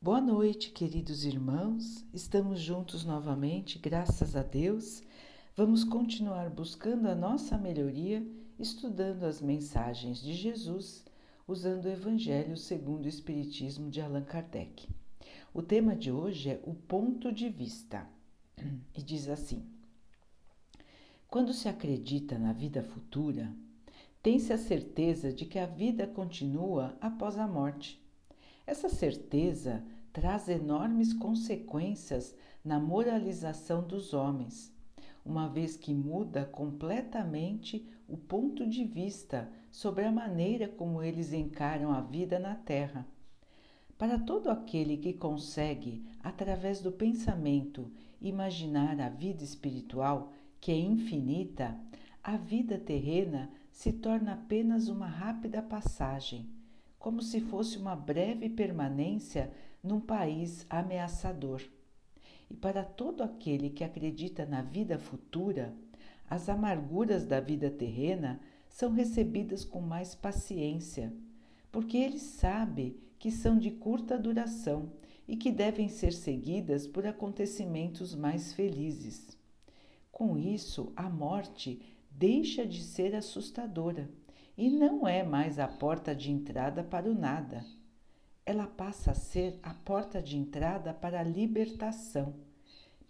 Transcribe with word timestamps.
Boa 0.00 0.20
noite, 0.20 0.70
queridos 0.70 1.24
irmãos. 1.24 2.06
Estamos 2.14 2.60
juntos 2.60 3.04
novamente, 3.04 3.80
graças 3.80 4.36
a 4.36 4.44
Deus. 4.44 5.02
Vamos 5.56 5.82
continuar 5.82 6.48
buscando 6.50 7.08
a 7.08 7.16
nossa 7.16 7.58
melhoria, 7.58 8.24
estudando 8.60 9.24
as 9.24 9.42
mensagens 9.42 10.22
de 10.22 10.34
Jesus, 10.34 11.04
usando 11.48 11.86
o 11.86 11.90
Evangelho 11.90 12.56
segundo 12.56 13.06
o 13.06 13.08
Espiritismo 13.08 13.90
de 13.90 14.00
Allan 14.00 14.22
Kardec. 14.22 14.88
O 15.52 15.62
tema 15.62 15.96
de 15.96 16.12
hoje 16.12 16.50
é 16.50 16.60
o 16.62 16.74
ponto 16.74 17.32
de 17.32 17.48
vista 17.48 18.08
e 18.96 19.02
diz 19.02 19.28
assim: 19.28 19.66
Quando 21.26 21.52
se 21.52 21.68
acredita 21.68 22.38
na 22.38 22.52
vida 22.52 22.84
futura, 22.84 23.52
tem-se 24.22 24.52
a 24.52 24.58
certeza 24.58 25.32
de 25.32 25.44
que 25.44 25.58
a 25.58 25.66
vida 25.66 26.06
continua 26.06 26.96
após 27.00 27.36
a 27.36 27.48
morte. 27.48 28.00
Essa 28.68 28.90
certeza 28.90 29.82
traz 30.12 30.46
enormes 30.46 31.14
consequências 31.14 32.36
na 32.62 32.78
moralização 32.78 33.82
dos 33.82 34.12
homens, 34.12 34.70
uma 35.24 35.48
vez 35.48 35.74
que 35.74 35.94
muda 35.94 36.44
completamente 36.44 37.88
o 38.06 38.18
ponto 38.18 38.68
de 38.68 38.84
vista 38.84 39.50
sobre 39.70 40.04
a 40.04 40.12
maneira 40.12 40.68
como 40.68 41.02
eles 41.02 41.32
encaram 41.32 41.92
a 41.92 42.02
vida 42.02 42.38
na 42.38 42.54
Terra. 42.54 43.06
Para 43.96 44.18
todo 44.18 44.50
aquele 44.50 44.98
que 44.98 45.14
consegue, 45.14 46.04
através 46.22 46.82
do 46.82 46.92
pensamento, 46.92 47.90
imaginar 48.20 49.00
a 49.00 49.08
vida 49.08 49.42
espiritual, 49.42 50.30
que 50.60 50.70
é 50.70 50.78
infinita, 50.78 51.74
a 52.22 52.36
vida 52.36 52.76
terrena 52.76 53.50
se 53.70 53.94
torna 53.94 54.34
apenas 54.34 54.88
uma 54.88 55.06
rápida 55.06 55.62
passagem, 55.62 56.57
como 56.98 57.22
se 57.22 57.40
fosse 57.40 57.78
uma 57.78 57.94
breve 57.94 58.48
permanência 58.48 59.52
num 59.82 60.00
país 60.00 60.66
ameaçador. 60.68 61.62
E 62.50 62.54
para 62.54 62.84
todo 62.84 63.22
aquele 63.22 63.70
que 63.70 63.84
acredita 63.84 64.44
na 64.44 64.62
vida 64.62 64.98
futura, 64.98 65.74
as 66.28 66.48
amarguras 66.48 67.24
da 67.24 67.40
vida 67.40 67.70
terrena 67.70 68.40
são 68.68 68.92
recebidas 68.92 69.64
com 69.64 69.80
mais 69.80 70.14
paciência, 70.14 71.12
porque 71.70 71.96
ele 71.96 72.18
sabe 72.18 72.98
que 73.18 73.30
são 73.30 73.58
de 73.58 73.70
curta 73.70 74.18
duração 74.18 74.92
e 75.26 75.36
que 75.36 75.50
devem 75.50 75.88
ser 75.88 76.12
seguidas 76.12 76.86
por 76.86 77.06
acontecimentos 77.06 78.14
mais 78.14 78.52
felizes. 78.52 79.36
Com 80.10 80.38
isso, 80.38 80.92
a 80.96 81.08
morte 81.08 81.80
deixa 82.10 82.66
de 82.66 82.82
ser 82.82 83.14
assustadora 83.14 84.10
e 84.58 84.68
não 84.68 85.08
é 85.08 85.22
mais 85.22 85.58
a 85.58 85.66
porta 85.66 86.14
de 86.14 86.30
entrada 86.30 86.84
para 86.84 87.08
o 87.08 87.14
nada 87.14 87.64
ela 88.48 88.66
passa 88.66 89.10
a 89.10 89.14
ser 89.14 89.60
a 89.62 89.74
porta 89.74 90.22
de 90.22 90.38
entrada 90.38 90.94
para 90.94 91.20
a 91.20 91.22
libertação, 91.22 92.32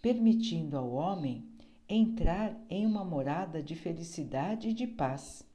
permitindo 0.01 0.77
ao 0.77 0.91
homem 0.91 1.47
entrar 1.87 2.53
em 2.69 2.85
uma 2.85 3.05
morada 3.05 3.63
de 3.63 3.73
felicidade 3.73 4.67
e 4.67 4.73
de 4.73 4.85
paz. 4.85 5.47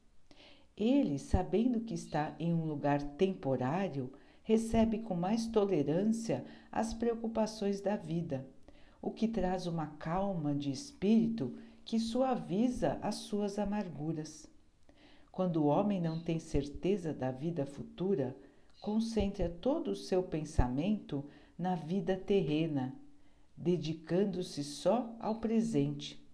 Ele, 0.74 1.18
sabendo 1.18 1.82
que 1.82 1.92
está 1.92 2.34
em 2.38 2.54
um 2.54 2.64
lugar 2.64 3.02
temporário, 3.18 4.10
recebe 4.42 5.00
com 5.00 5.14
mais 5.14 5.48
tolerância 5.48 6.46
as 6.72 6.94
preocupações 6.94 7.82
da 7.82 7.94
vida, 7.94 8.48
o 9.02 9.10
que 9.10 9.28
traz 9.28 9.66
uma 9.66 9.88
calma 9.98 10.54
de 10.54 10.72
espírito 10.72 11.58
que 11.84 12.00
suaviza 12.00 12.98
as 13.02 13.16
suas 13.16 13.58
amarguras. 13.58 14.48
Quando 15.34 15.64
o 15.64 15.66
homem 15.66 16.00
não 16.00 16.20
tem 16.20 16.38
certeza 16.38 17.12
da 17.12 17.32
vida 17.32 17.66
futura, 17.66 18.36
concentra 18.80 19.48
todo 19.48 19.88
o 19.88 19.96
seu 19.96 20.22
pensamento 20.22 21.24
na 21.58 21.74
vida 21.74 22.16
terrena, 22.16 22.94
dedicando-se 23.56 24.62
só 24.62 25.12
ao 25.18 25.40
presente. 25.40 26.24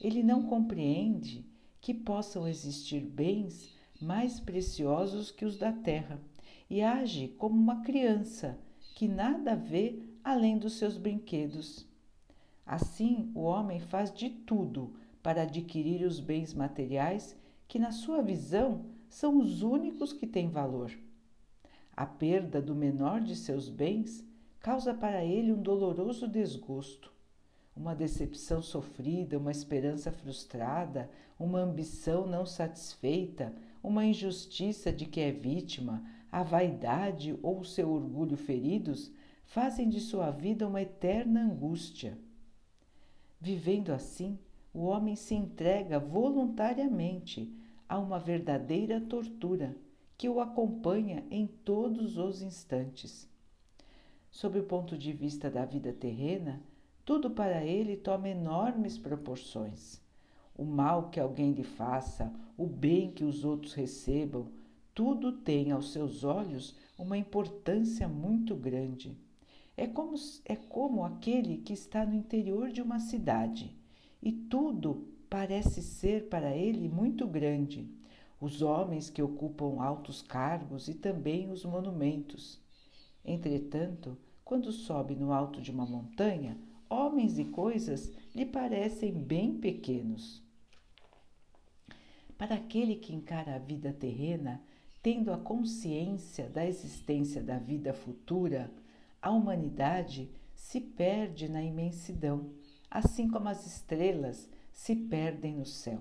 Ele 0.00 0.20
não 0.20 0.42
compreende 0.42 1.46
que 1.80 1.94
possam 1.94 2.48
existir 2.48 3.02
bens 3.02 3.72
mais 4.02 4.40
preciosos 4.40 5.30
que 5.30 5.44
os 5.44 5.56
da 5.56 5.70
terra 5.72 6.20
e 6.68 6.82
age 6.82 7.28
como 7.38 7.54
uma 7.54 7.82
criança 7.82 8.58
que 8.96 9.06
nada 9.06 9.54
vê 9.54 10.02
além 10.24 10.58
dos 10.58 10.72
seus 10.72 10.96
brinquedos. 10.96 11.86
Assim, 12.66 13.30
o 13.32 13.42
homem 13.42 13.78
faz 13.78 14.12
de 14.12 14.28
tudo 14.28 14.92
para 15.22 15.42
adquirir 15.42 16.04
os 16.04 16.18
bens 16.18 16.52
materiais 16.52 17.38
que, 17.70 17.78
na 17.78 17.92
sua 17.92 18.20
visão, 18.20 18.84
são 19.08 19.38
os 19.38 19.62
únicos 19.62 20.12
que 20.12 20.26
têm 20.26 20.50
valor. 20.50 20.90
A 21.96 22.04
perda 22.04 22.60
do 22.60 22.74
menor 22.74 23.20
de 23.20 23.36
seus 23.36 23.68
bens 23.68 24.26
causa 24.58 24.92
para 24.92 25.24
ele 25.24 25.52
um 25.52 25.62
doloroso 25.62 26.26
desgosto, 26.26 27.12
uma 27.76 27.94
decepção 27.94 28.60
sofrida, 28.60 29.38
uma 29.38 29.52
esperança 29.52 30.10
frustrada, 30.10 31.08
uma 31.38 31.60
ambição 31.60 32.26
não 32.26 32.44
satisfeita, 32.44 33.54
uma 33.80 34.04
injustiça 34.04 34.92
de 34.92 35.06
que 35.06 35.20
é 35.20 35.30
vítima, 35.30 36.04
a 36.32 36.42
vaidade 36.42 37.38
ou 37.40 37.60
o 37.60 37.64
seu 37.64 37.88
orgulho 37.88 38.36
feridos 38.36 39.12
fazem 39.44 39.88
de 39.88 40.00
sua 40.00 40.32
vida 40.32 40.66
uma 40.66 40.82
eterna 40.82 41.44
angústia. 41.44 42.18
Vivendo 43.40 43.92
assim, 43.92 44.36
o 44.72 44.84
homem 44.84 45.16
se 45.16 45.34
entrega 45.34 45.98
voluntariamente 45.98 47.52
a 47.88 47.98
uma 47.98 48.20
verdadeira 48.20 49.00
tortura 49.00 49.76
que 50.16 50.28
o 50.28 50.40
acompanha 50.40 51.24
em 51.30 51.46
todos 51.46 52.16
os 52.16 52.40
instantes. 52.40 53.28
Sob 54.30 54.60
o 54.60 54.64
ponto 54.64 54.96
de 54.96 55.12
vista 55.12 55.50
da 55.50 55.64
vida 55.64 55.92
terrena, 55.92 56.62
tudo 57.04 57.30
para 57.30 57.64
ele 57.64 57.96
toma 57.96 58.28
enormes 58.28 58.96
proporções. 58.96 60.00
O 60.56 60.64
mal 60.64 61.10
que 61.10 61.18
alguém 61.18 61.50
lhe 61.50 61.64
faça, 61.64 62.32
o 62.56 62.66
bem 62.66 63.10
que 63.10 63.24
os 63.24 63.44
outros 63.44 63.74
recebam, 63.74 64.46
tudo 64.94 65.32
tem 65.32 65.72
aos 65.72 65.92
seus 65.92 66.22
olhos 66.22 66.76
uma 66.96 67.18
importância 67.18 68.06
muito 68.06 68.54
grande. 68.54 69.18
É 69.76 69.86
como, 69.86 70.14
é 70.44 70.54
como 70.54 71.04
aquele 71.04 71.56
que 71.56 71.72
está 71.72 72.06
no 72.06 72.14
interior 72.14 72.70
de 72.70 72.82
uma 72.82 73.00
cidade 73.00 73.79
e 74.22 74.32
tudo 74.32 75.08
parece 75.28 75.82
ser 75.82 76.28
para 76.28 76.56
ele 76.56 76.88
muito 76.88 77.26
grande 77.26 77.88
os 78.40 78.62
homens 78.62 79.10
que 79.10 79.22
ocupam 79.22 79.82
altos 79.82 80.22
cargos 80.22 80.88
e 80.88 80.94
também 80.94 81.50
os 81.50 81.64
monumentos. 81.64 82.58
Entretanto, 83.24 84.16
quando 84.42 84.72
sobe 84.72 85.14
no 85.14 85.32
alto 85.32 85.60
de 85.60 85.70
uma 85.70 85.84
montanha, 85.84 86.58
homens 86.88 87.38
e 87.38 87.44
coisas 87.44 88.10
lhe 88.34 88.46
parecem 88.46 89.12
bem 89.12 89.58
pequenos. 89.58 90.42
Para 92.38 92.54
aquele 92.54 92.96
que 92.96 93.14
encara 93.14 93.56
a 93.56 93.58
vida 93.58 93.92
terrena, 93.92 94.62
tendo 95.02 95.32
a 95.32 95.38
consciência 95.38 96.48
da 96.48 96.66
existência 96.66 97.42
da 97.42 97.58
vida 97.58 97.92
futura, 97.92 98.72
a 99.20 99.30
humanidade 99.30 100.30
se 100.54 100.80
perde 100.80 101.48
na 101.48 101.62
imensidão, 101.62 102.50
assim 102.90 103.28
como 103.28 103.48
as 103.48 103.66
estrelas 103.66 104.48
se 104.72 104.96
perdem 104.96 105.54
no 105.54 105.66
céu. 105.66 106.00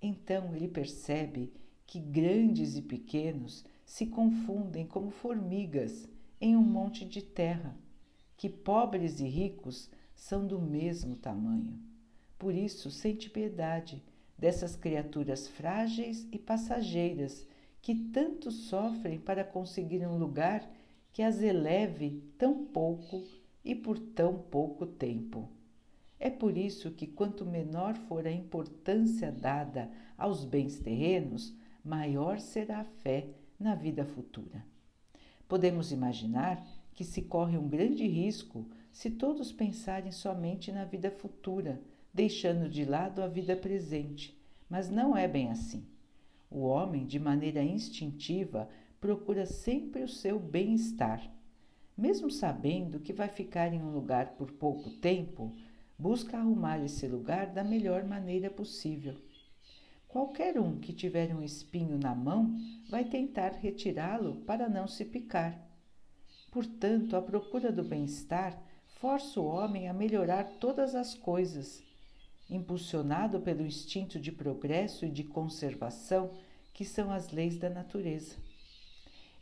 Então 0.00 0.54
ele 0.54 0.68
percebe 0.68 1.52
que 1.86 1.98
grandes 1.98 2.76
e 2.76 2.82
pequenos 2.82 3.64
se 3.84 4.06
confundem 4.06 4.86
como 4.86 5.10
formigas 5.10 6.08
em 6.40 6.56
um 6.56 6.62
monte 6.62 7.04
de 7.04 7.22
terra, 7.22 7.76
que 8.36 8.48
pobres 8.48 9.20
e 9.20 9.26
ricos 9.26 9.90
são 10.14 10.46
do 10.46 10.60
mesmo 10.60 11.16
tamanho. 11.16 11.78
Por 12.38 12.54
isso, 12.54 12.90
sente 12.90 13.30
piedade 13.30 14.02
dessas 14.38 14.76
criaturas 14.76 15.48
frágeis 15.48 16.26
e 16.30 16.38
passageiras 16.38 17.46
que 17.80 17.94
tanto 17.94 18.50
sofrem 18.50 19.18
para 19.18 19.44
conseguir 19.44 20.06
um 20.06 20.18
lugar 20.18 20.68
que 21.12 21.22
as 21.22 21.40
eleve 21.40 22.22
tão 22.36 22.64
pouco 22.66 23.22
e 23.64 23.74
por 23.74 23.98
tão 23.98 24.38
pouco 24.38 24.86
tempo. 24.86 25.48
É 26.18 26.30
por 26.30 26.56
isso 26.56 26.90
que, 26.90 27.06
quanto 27.06 27.44
menor 27.44 27.96
for 27.96 28.26
a 28.26 28.32
importância 28.32 29.30
dada 29.30 29.90
aos 30.16 30.44
bens 30.44 30.78
terrenos, 30.78 31.54
maior 31.84 32.38
será 32.38 32.80
a 32.80 32.84
fé 32.84 33.28
na 33.58 33.74
vida 33.74 34.04
futura. 34.04 34.64
Podemos 35.46 35.92
imaginar 35.92 36.64
que 36.94 37.04
se 37.04 37.22
corre 37.22 37.58
um 37.58 37.68
grande 37.68 38.06
risco 38.06 38.66
se 38.92 39.10
todos 39.10 39.52
pensarem 39.52 40.12
somente 40.12 40.70
na 40.70 40.84
vida 40.84 41.10
futura, 41.10 41.82
deixando 42.12 42.68
de 42.68 42.84
lado 42.84 43.22
a 43.22 43.26
vida 43.26 43.56
presente, 43.56 44.40
mas 44.70 44.88
não 44.88 45.16
é 45.16 45.26
bem 45.26 45.50
assim. 45.50 45.84
O 46.48 46.60
homem, 46.60 47.04
de 47.04 47.18
maneira 47.18 47.62
instintiva, 47.62 48.68
procura 49.00 49.44
sempre 49.44 50.04
o 50.04 50.08
seu 50.08 50.38
bem-estar. 50.38 51.20
Mesmo 51.96 52.30
sabendo 52.30 53.00
que 53.00 53.12
vai 53.12 53.28
ficar 53.28 53.72
em 53.74 53.82
um 53.82 53.90
lugar 53.90 54.34
por 54.36 54.52
pouco 54.52 54.90
tempo, 54.90 55.52
busca 55.98 56.36
arrumar 56.36 56.78
esse 56.84 57.06
lugar 57.06 57.46
da 57.46 57.62
melhor 57.64 58.04
maneira 58.04 58.50
possível. 58.50 59.16
Qualquer 60.08 60.58
um 60.60 60.78
que 60.78 60.92
tiver 60.92 61.34
um 61.34 61.42
espinho 61.42 61.98
na 61.98 62.14
mão 62.14 62.56
vai 62.88 63.04
tentar 63.04 63.50
retirá-lo 63.52 64.36
para 64.42 64.68
não 64.68 64.86
se 64.86 65.04
picar. 65.04 65.60
Portanto, 66.52 67.16
a 67.16 67.22
procura 67.22 67.72
do 67.72 67.82
bem-estar 67.82 68.56
força 69.00 69.40
o 69.40 69.44
homem 69.44 69.88
a 69.88 69.92
melhorar 69.92 70.44
todas 70.60 70.94
as 70.94 71.14
coisas, 71.14 71.82
impulsionado 72.48 73.40
pelo 73.40 73.66
instinto 73.66 74.20
de 74.20 74.30
progresso 74.30 75.04
e 75.04 75.10
de 75.10 75.24
conservação 75.24 76.30
que 76.72 76.84
são 76.84 77.10
as 77.10 77.30
leis 77.30 77.58
da 77.58 77.68
natureza. 77.68 78.36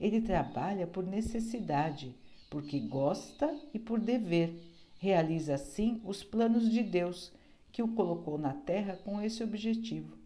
Ele 0.00 0.20
trabalha 0.20 0.87
por 0.87 1.06
necessidade, 1.06 2.14
porque 2.50 2.81
gosta 2.81 3.55
e 3.72 3.78
por 3.78 4.00
dever. 4.00 4.71
Realiza 5.02 5.54
assim 5.54 6.00
os 6.04 6.22
planos 6.22 6.70
de 6.70 6.81
Deus, 6.81 7.32
que 7.72 7.82
o 7.82 7.88
colocou 7.88 8.38
na 8.38 8.52
terra 8.52 8.96
com 9.04 9.20
esse 9.20 9.43
objetivo. 9.43 10.16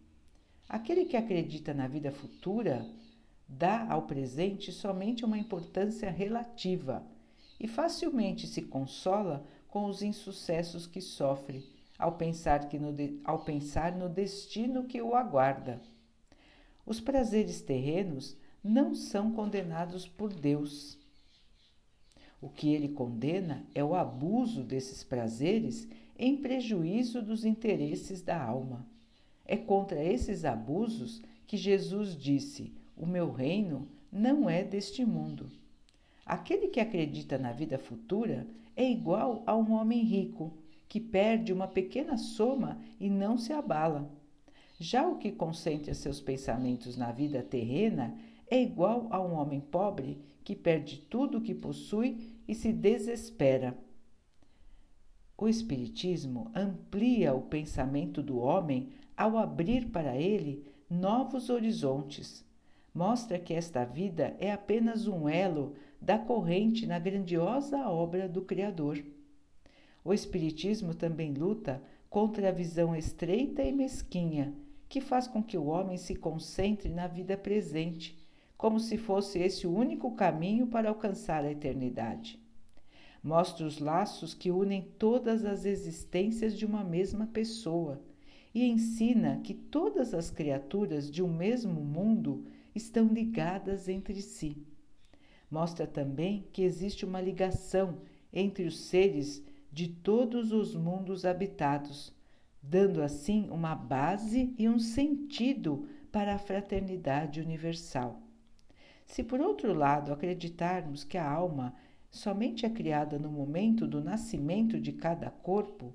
Aquele 0.69 1.07
que 1.07 1.17
acredita 1.17 1.73
na 1.73 1.89
vida 1.89 2.13
futura 2.13 2.87
dá 3.49 3.91
ao 3.91 4.03
presente 4.03 4.71
somente 4.71 5.25
uma 5.25 5.39
importância 5.39 6.11
relativa 6.11 7.03
e 7.59 7.67
facilmente 7.67 8.47
se 8.47 8.61
consola 8.61 9.47
com 9.67 9.87
os 9.87 10.03
insucessos 10.03 10.87
que 10.87 11.01
sofre 11.01 11.65
ao 11.99 12.13
pensar, 12.19 12.69
que 12.69 12.79
no, 12.79 12.95
ao 13.25 13.39
pensar 13.45 13.97
no 13.97 14.11
destino 14.11 14.85
que 14.85 15.01
o 15.01 15.15
aguarda. 15.15 15.81
Os 16.85 17.01
prazeres 17.01 17.63
terrenos 17.63 18.37
não 18.63 18.95
são 18.95 19.33
condenados 19.33 20.07
por 20.07 20.35
Deus. 20.35 20.99
O 22.41 22.49
que 22.49 22.73
ele 22.73 22.89
condena 22.89 23.65
é 23.75 23.83
o 23.83 23.95
abuso 23.95 24.63
desses 24.63 25.03
prazeres 25.03 25.89
em 26.19 26.37
prejuízo 26.37 27.23
dos 27.23 27.45
interesses 27.45 28.23
da 28.23 28.43
alma. 28.43 28.87
É 29.45 29.57
contra 29.57 30.03
esses 30.03 30.45
abusos 30.45 31.23
que 31.47 31.57
Jesus 31.57 32.17
disse: 32.17 32.73
O 32.97 33.07
meu 33.07 33.31
reino 33.31 33.89
não 34.13 34.49
é 34.49 34.63
deste 34.63 35.05
mundo. 35.05 35.51
Aquele 36.25 36.69
que 36.69 36.81
acredita 36.81 37.39
na 37.39 37.53
vida 37.53 37.79
futura 37.79 38.47
é 38.75 38.91
igual 38.91 39.43
a 39.47 39.57
um 39.57 39.73
homem 39.73 40.03
rico 40.03 40.53
que 40.89 41.01
perde 41.01 41.53
uma 41.53 41.67
pequena 41.67 42.17
soma 42.17 42.81
e 43.01 43.09
não 43.09 43.39
se 43.39 43.53
abala. 43.53 44.11
Já 44.79 45.09
o 45.09 45.17
que 45.17 45.33
concentra 45.33 45.95
seus 45.95 46.21
pensamentos 46.21 46.97
na 46.97 47.11
vida 47.11 47.43
terrena 47.43 48.15
é 48.51 48.61
igual 48.61 49.09
a 49.11 49.21
um 49.21 49.35
homem 49.35 49.61
pobre 49.61 50.21
que 50.47 50.55
perde 50.55 50.99
tudo 50.99 51.39
o 51.39 51.41
que 51.41 51.53
possui 51.53 52.39
e 52.47 52.55
se 52.55 52.73
desespera. 52.73 53.77
O 55.37 55.49
Espiritismo 55.49 56.53
amplia 56.55 57.35
o 57.35 57.43
pensamento 57.43 58.23
do 58.23 58.39
homem 58.39 58.91
ao 59.17 59.37
abrir 59.39 59.91
para 59.91 60.17
ele 60.17 60.65
novos 60.89 61.51
horizontes. 61.51 62.45
Mostra 62.95 63.41
que 63.41 63.55
esta 63.55 63.85
vida 63.85 64.37
é 64.39 64.53
apenas 64.53 65.09
um 65.09 65.29
elo 65.29 65.75
da 66.01 66.17
corrente 66.17 66.87
na 66.87 67.01
grandiosa 67.01 67.79
obra 67.89 68.29
do 68.29 68.41
Criador. 68.41 69.05
O 70.05 70.15
Espiritismo 70.15 70.95
também 70.95 71.35
luta 71.35 71.83
contra 72.09 72.51
a 72.51 72.53
visão 72.53 72.95
estreita 72.95 73.65
e 73.65 73.73
mesquinha 73.73 74.55
que 74.89 75.01
faz 75.01 75.27
com 75.27 75.43
que 75.43 75.59
o 75.59 75.67
homem 75.67 75.99
se 75.99 76.15
concentre 76.15 76.89
na 76.89 77.09
vida 77.09 77.37
presente 77.37 78.25
como 78.57 78.81
se 78.81 78.97
fosse 78.97 79.39
esse 79.39 79.67
o 79.67 79.75
único 79.75 80.15
caminho 80.15 80.67
para 80.67 80.89
alcançar 80.89 81.45
a 81.45 81.51
eternidade. 81.51 82.41
Mostra 83.23 83.67
os 83.67 83.79
laços 83.79 84.35
que 84.35 84.51
unem 84.51 84.83
todas 84.99 85.45
as 85.45 85.65
existências 85.65 86.57
de 86.57 86.65
uma 86.65 86.85
mesma 86.85 87.27
pessoa 87.27 88.03
e 88.55 88.65
ensina 88.65 89.41
que 89.43 89.53
todas 89.53 90.15
as 90.15 90.31
criaturas 90.31 91.11
de 91.11 91.23
um 91.23 91.33
mesmo 91.33 91.81
mundo 91.81 92.47
estão 92.75 93.07
ligadas 93.07 93.89
entre 93.89 94.23
si. 94.23 94.57
Mostra 95.51 95.87
também 95.87 96.47
que 96.53 96.63
existe 96.63 97.05
uma 97.05 97.21
ligação 97.21 97.99
entre 98.33 98.65
os 98.65 98.79
seres 98.79 99.45
de 99.73 99.89
todos 99.89 100.53
os 100.53 100.75
mundos 100.75 101.25
habitados, 101.25 102.15
dando 102.63 103.03
assim 103.03 103.49
uma 103.51 103.75
base 103.75 104.55
e 104.59 104.69
um 104.69 104.79
sentido 104.79 105.87
para 106.11 106.35
a 106.35 106.39
fraternidade 106.39 107.41
universal. 107.41 108.26
Se 109.07 109.23
por 109.23 109.41
outro 109.41 109.73
lado 109.73 110.13
acreditarmos 110.13 111.05
que 111.05 111.17
a 111.17 111.27
alma 111.27 111.75
somente 112.11 112.67
é 112.67 112.71
criada 112.71 113.19
no 113.19 113.31
momento 113.31 113.87
do 113.87 114.03
nascimento 114.03 114.79
de 114.79 114.93
cada 114.93 115.31
corpo, 115.31 115.95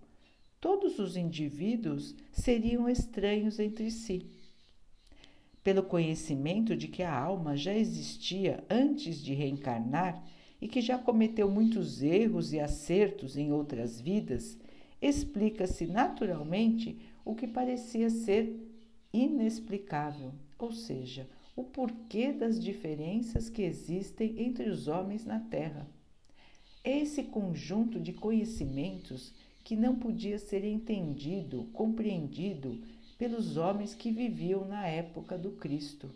todos 0.60 0.98
os 0.98 1.18
indivíduos 1.18 2.16
seriam 2.32 2.88
estranhos 2.88 3.60
entre 3.60 3.92
si. 3.92 4.26
Pelo 5.64 5.84
conhecimento 5.84 6.76
de 6.76 6.88
que 6.88 7.04
a 7.04 7.16
alma 7.16 7.56
já 7.56 7.74
existia 7.74 8.64
antes 8.70 9.22
de 9.22 9.34
reencarnar 9.34 10.24
e 10.60 10.68
que 10.68 10.82
já 10.82 10.98
cometeu 10.98 11.50
muitos 11.50 12.02
erros 12.02 12.54
e 12.54 12.60
acertos 12.60 13.36
em 13.36 13.52
outras 13.52 14.00
vidas, 14.00 14.58
explica-se 15.02 15.86
naturalmente 15.86 16.98
o 17.26 17.36
que 17.36 17.48
parecia 17.48 18.10
ser 18.10 18.56
inexplicável, 19.12 20.32
ou 20.58 20.72
seja, 20.72 21.28
o 21.56 21.64
porquê 21.64 22.32
das 22.32 22.60
diferenças 22.60 23.50
que 23.50 23.62
existem 23.62 24.42
entre 24.42 24.70
os 24.70 24.88
homens 24.88 25.26
na 25.26 25.40
Terra. 25.40 25.88
É 26.84 26.98
esse 26.98 27.24
conjunto 27.24 28.00
de 28.00 28.14
conhecimentos 28.14 29.34
que 29.64 29.76
não 29.76 29.96
podia 29.96 30.40
ser 30.40 30.64
entendido, 30.64 31.66
compreendido 31.74 32.82
pelos 33.18 33.58
homens 33.58 33.94
que 33.94 34.12
viviam 34.12 34.66
na 34.66 34.88
época 34.88 35.38
do 35.38 35.52
Cristo. 35.52 36.10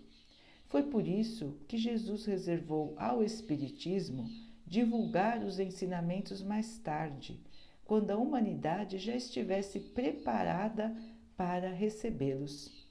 Foi 0.68 0.84
por 0.84 1.08
isso 1.08 1.56
que 1.68 1.78
Jesus 1.78 2.26
reservou 2.26 2.96
ao 2.98 3.24
Espiritismo 3.24 4.28
divulgar 4.66 5.44
os 5.44 5.60
ensinamentos 5.60 6.42
mais 6.42 6.80
tarde, 6.80 7.40
quando 7.86 8.10
a 8.10 8.18
humanidade 8.18 8.98
já 8.98 9.16
estivesse 9.16 9.80
preparada 9.80 10.96
para 11.38 11.70
recebê-los. 11.70 12.85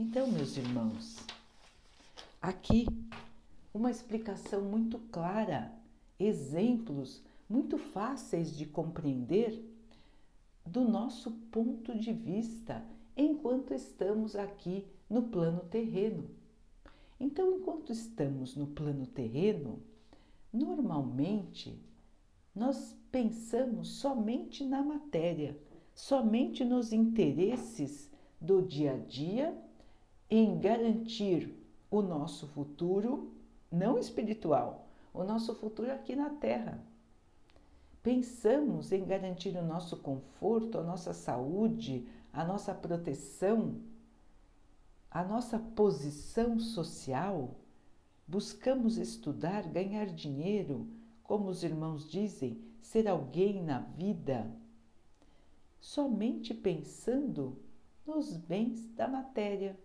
Então, 0.00 0.30
meus 0.30 0.56
irmãos, 0.56 1.16
aqui 2.40 2.86
uma 3.74 3.90
explicação 3.90 4.62
muito 4.62 4.96
clara, 5.10 5.72
exemplos 6.20 7.20
muito 7.50 7.76
fáceis 7.76 8.56
de 8.56 8.64
compreender 8.64 9.60
do 10.64 10.82
nosso 10.82 11.32
ponto 11.50 11.98
de 11.98 12.12
vista 12.12 12.86
enquanto 13.16 13.74
estamos 13.74 14.36
aqui 14.36 14.86
no 15.10 15.22
plano 15.24 15.62
terreno. 15.64 16.30
Então, 17.18 17.56
enquanto 17.56 17.90
estamos 17.90 18.54
no 18.54 18.68
plano 18.68 19.04
terreno, 19.04 19.82
normalmente 20.52 21.76
nós 22.54 22.94
pensamos 23.10 23.88
somente 23.88 24.64
na 24.64 24.80
matéria, 24.80 25.58
somente 25.92 26.64
nos 26.64 26.92
interesses 26.92 28.08
do 28.40 28.62
dia 28.62 28.92
a 28.92 28.96
dia 28.96 29.67
em 30.30 30.58
garantir 30.58 31.54
o 31.90 32.02
nosso 32.02 32.46
futuro, 32.48 33.32
não 33.70 33.98
espiritual, 33.98 34.88
o 35.12 35.24
nosso 35.24 35.54
futuro 35.54 35.90
aqui 35.90 36.14
na 36.14 36.30
Terra. 36.30 36.82
Pensamos 38.02 38.92
em 38.92 39.04
garantir 39.04 39.56
o 39.56 39.62
nosso 39.62 39.96
conforto, 39.96 40.78
a 40.78 40.82
nossa 40.82 41.12
saúde, 41.12 42.08
a 42.32 42.44
nossa 42.44 42.74
proteção, 42.74 43.80
a 45.10 45.22
nossa 45.24 45.58
posição 45.58 46.58
social. 46.58 47.54
Buscamos 48.26 48.98
estudar, 48.98 49.62
ganhar 49.62 50.06
dinheiro, 50.06 50.86
como 51.22 51.48
os 51.48 51.62
irmãos 51.62 52.08
dizem, 52.08 52.62
ser 52.80 53.08
alguém 53.08 53.62
na 53.62 53.80
vida, 53.80 54.50
somente 55.80 56.54
pensando 56.54 57.58
nos 58.06 58.36
bens 58.36 58.86
da 58.94 59.06
matéria. 59.06 59.78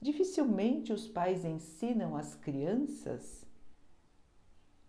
Dificilmente 0.00 0.92
os 0.92 1.06
pais 1.06 1.44
ensinam 1.44 2.16
às 2.16 2.34
crianças 2.34 3.44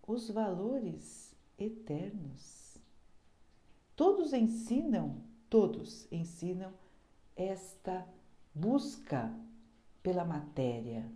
os 0.07 0.29
valores 0.29 1.35
eternos. 1.57 2.77
Todos 3.95 4.33
ensinam, 4.33 5.21
todos 5.49 6.11
ensinam 6.11 6.73
esta 7.35 8.07
busca 8.53 9.33
pela 10.01 10.25
matéria, 10.25 11.11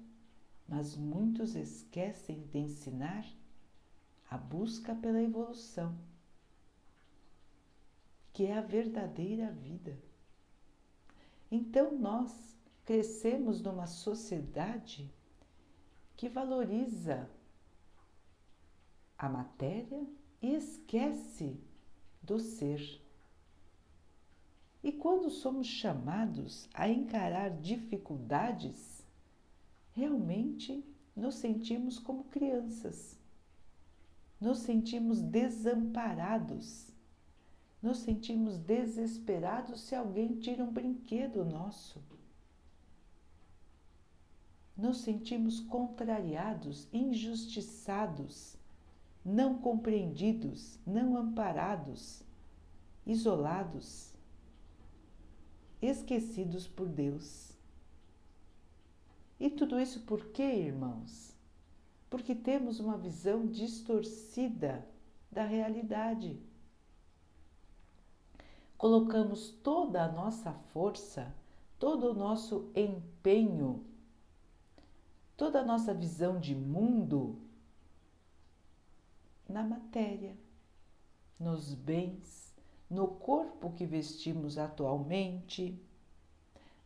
mas 0.67 0.95
muitos 0.95 1.55
esquecem 1.55 2.43
de 2.47 2.59
ensinar 2.59 3.25
a 4.29 4.37
busca 4.37 4.93
pela 4.93 5.21
evolução, 5.21 5.97
que 8.33 8.45
é 8.45 8.57
a 8.57 8.61
verdadeira 8.61 9.51
vida. 9.51 9.97
Então 11.49 11.97
nós 11.97 12.54
crescemos 12.85 13.61
numa 13.61 13.87
sociedade 13.87 15.11
que 16.15 16.29
valoriza 16.29 17.27
a 19.17 19.27
matéria 19.27 20.05
e 20.41 20.53
esquece 20.53 21.59
do 22.21 22.39
ser. 22.39 23.01
E 24.83 24.91
quando 24.91 25.31
somos 25.31 25.65
chamados 25.65 26.69
a 26.73 26.87
encarar 26.87 27.49
dificuldades, 27.59 29.03
realmente 29.91 30.85
nos 31.15 31.35
sentimos 31.35 31.97
como 31.97 32.25
crianças, 32.25 33.17
nos 34.39 34.59
sentimos 34.59 35.21
desamparados, 35.21 36.91
nos 37.81 37.97
sentimos 37.97 38.59
desesperados 38.59 39.81
se 39.81 39.95
alguém 39.95 40.35
tira 40.39 40.63
um 40.63 40.71
brinquedo 40.71 41.43
nosso. 41.43 42.14
Nos 44.77 44.97
sentimos 44.97 45.59
contrariados, 45.59 46.87
injustiçados, 46.91 48.57
não 49.23 49.57
compreendidos, 49.57 50.77
não 50.85 51.15
amparados, 51.15 52.21
isolados, 53.05 54.13
esquecidos 55.81 56.67
por 56.67 56.87
Deus. 56.87 57.51
E 59.39 59.49
tudo 59.49 59.79
isso 59.79 60.01
por 60.01 60.27
quê, 60.27 60.43
irmãos? 60.43 61.33
Porque 62.09 62.33
temos 62.33 62.79
uma 62.79 62.97
visão 62.97 63.45
distorcida 63.45 64.87
da 65.31 65.43
realidade. 65.43 66.39
Colocamos 68.77 69.49
toda 69.49 70.03
a 70.03 70.11
nossa 70.11 70.53
força, 70.73 71.33
todo 71.79 72.11
o 72.11 72.13
nosso 72.13 72.71
empenho, 72.75 73.85
toda 75.37 75.59
a 75.59 75.65
nossa 75.65 75.93
visão 75.93 76.39
de 76.39 76.55
mundo 76.55 77.37
na 79.47 79.63
matéria, 79.63 80.35
nos 81.39 81.73
bens, 81.73 82.55
no 82.89 83.07
corpo 83.07 83.71
que 83.71 83.85
vestimos 83.85 84.57
atualmente, 84.57 85.79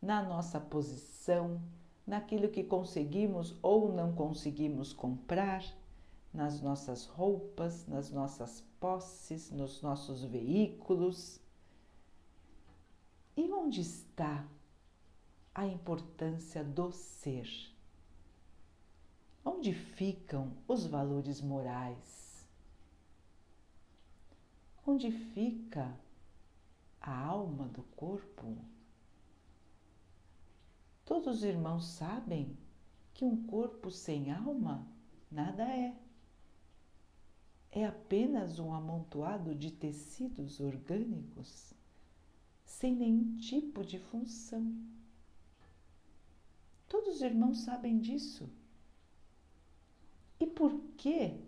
na 0.02 0.24
nossa 0.24 0.60
posição, 0.60 1.62
naquilo 2.06 2.50
que 2.50 2.64
conseguimos 2.64 3.56
ou 3.62 3.94
não 3.94 4.14
conseguimos 4.14 4.94
comprar, 4.94 5.64
nas 6.34 6.62
nossas 6.62 7.06
roupas, 7.06 7.88
nas 7.88 8.12
nossas 8.12 8.62
posses, 8.80 9.50
nos 9.50 9.82
nossos 9.82 10.24
veículos. 10.24 11.40
E 13.36 13.52
onde 13.52 13.82
está 13.82 14.46
a 15.54 15.66
importância 15.66 16.64
do 16.64 16.92
ser? 16.92 17.48
Onde 19.52 19.74
ficam 19.74 20.54
os 20.68 20.86
valores 20.86 21.42
morais? 21.42 22.48
Onde 24.86 25.12
fica 25.12 26.00
a 27.02 27.26
alma 27.26 27.68
do 27.68 27.82
corpo? 27.82 28.56
Todos 31.04 31.38
os 31.38 31.44
irmãos 31.44 31.88
sabem 31.88 32.56
que 33.12 33.26
um 33.26 33.48
corpo 33.48 33.90
sem 33.90 34.32
alma 34.32 34.88
nada 35.32 35.64
é. 35.64 35.98
É 37.72 37.88
apenas 37.88 38.60
um 38.60 38.72
amontoado 38.72 39.56
de 39.56 39.72
tecidos 39.72 40.60
orgânicos 40.60 41.74
sem 42.64 42.96
nenhum 42.96 43.36
tipo 43.38 43.84
de 43.84 43.98
função. 43.98 44.72
Todos 46.88 47.16
os 47.16 47.22
irmãos 47.24 47.62
sabem 47.62 48.00
disso. 48.00 48.59
E 50.40 50.48
por 50.48 50.74
que 50.98 51.40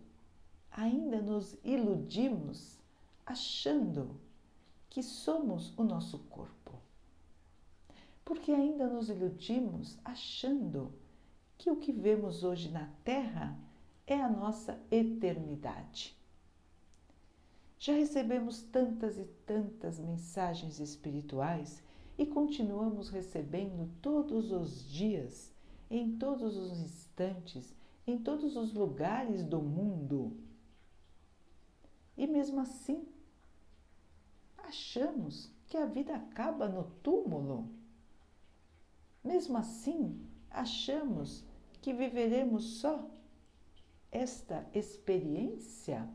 ainda 0.72 1.22
nos 1.22 1.58
iludimos 1.64 2.78
achando 3.26 4.20
que 4.90 5.02
somos 5.02 5.78
o 5.78 5.84
nosso 5.84 6.20
corpo? 6.20 6.62
porque 8.32 8.52
ainda 8.54 8.88
nos 8.88 9.10
iludimos 9.10 9.98
achando 10.06 10.94
que 11.58 11.70
o 11.70 11.76
que 11.76 11.92
vemos 11.92 12.46
hoje 12.46 12.70
na 12.72 12.90
Terra 13.04 13.60
é 14.08 14.16
a 14.16 14.30
nossa 14.30 14.80
eternidade. 14.90 16.16
Já 17.78 17.94
recebemos 17.94 18.62
tantas 18.62 19.18
e 19.18 19.26
tantas 19.46 20.00
mensagens 20.00 20.80
espirituais 20.80 21.84
e 22.18 22.26
continuamos 22.26 23.10
recebendo 23.10 23.92
todos 24.02 24.50
os 24.52 24.90
dias, 24.90 25.52
em 25.90 26.18
todos 26.18 26.56
os 26.56 26.80
instantes, 26.80 27.74
em 28.12 28.20
todos 28.20 28.56
os 28.56 28.74
lugares 28.74 29.44
do 29.44 29.62
mundo. 29.62 30.38
E 32.18 32.28
mesmo 32.28 32.60
assim, 32.60 33.08
achamos 34.58 35.50
que 35.68 35.78
a 35.78 35.86
vida 35.86 36.16
acaba 36.16 36.68
no 36.68 36.84
túmulo. 37.02 37.70
Mesmo 39.24 39.58
assim, 39.58 40.20
achamos 40.50 41.44
que 41.82 41.94
viveremos 41.94 42.80
só 42.80 43.10
esta 44.12 44.68
experiência? 44.74 46.08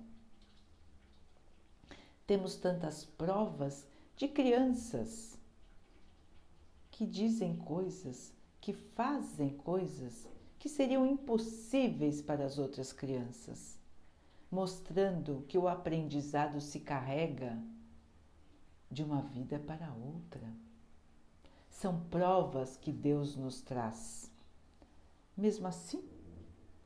Temos 2.27 2.57
tantas 2.57 3.05
provas 3.05 3.87
de 4.17 4.29
crianças 4.29 5.39
que 6.91 7.07
dizem 7.07 7.57
coisas, 7.57 8.33
que 8.61 8.73
fazem 8.73 9.51
coisas 9.51 10.27
que 10.67 10.73
seriam 10.73 11.07
impossíveis 11.07 12.21
para 12.21 12.45
as 12.45 12.59
outras 12.59 12.93
crianças, 12.93 13.79
mostrando 14.51 15.45
que 15.47 15.57
o 15.57 15.69
aprendizado 15.69 16.61
se 16.61 16.81
carrega 16.81 17.57
de 18.91 19.05
uma 19.05 19.23
vida 19.23 19.61
para 19.61 19.95
outra 19.95 20.43
são 21.71 22.01
provas 22.11 22.77
que 22.77 22.91
Deus 22.91 23.37
nos 23.37 23.63
traz. 23.63 24.29
Mesmo 25.37 25.69
assim, 25.69 26.03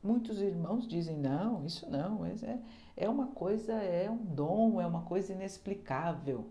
muitos 0.03 0.39
irmãos 0.39 0.87
dizem: 0.87 1.17
não, 1.17 1.65
isso 1.65 1.89
não, 1.89 2.23
é, 2.23 2.61
é 2.95 3.09
uma 3.09 3.29
coisa, 3.29 3.73
é 3.73 4.07
um 4.11 4.23
dom, 4.23 4.79
é 4.79 4.85
uma 4.85 5.01
coisa 5.01 5.33
inexplicável. 5.33 6.47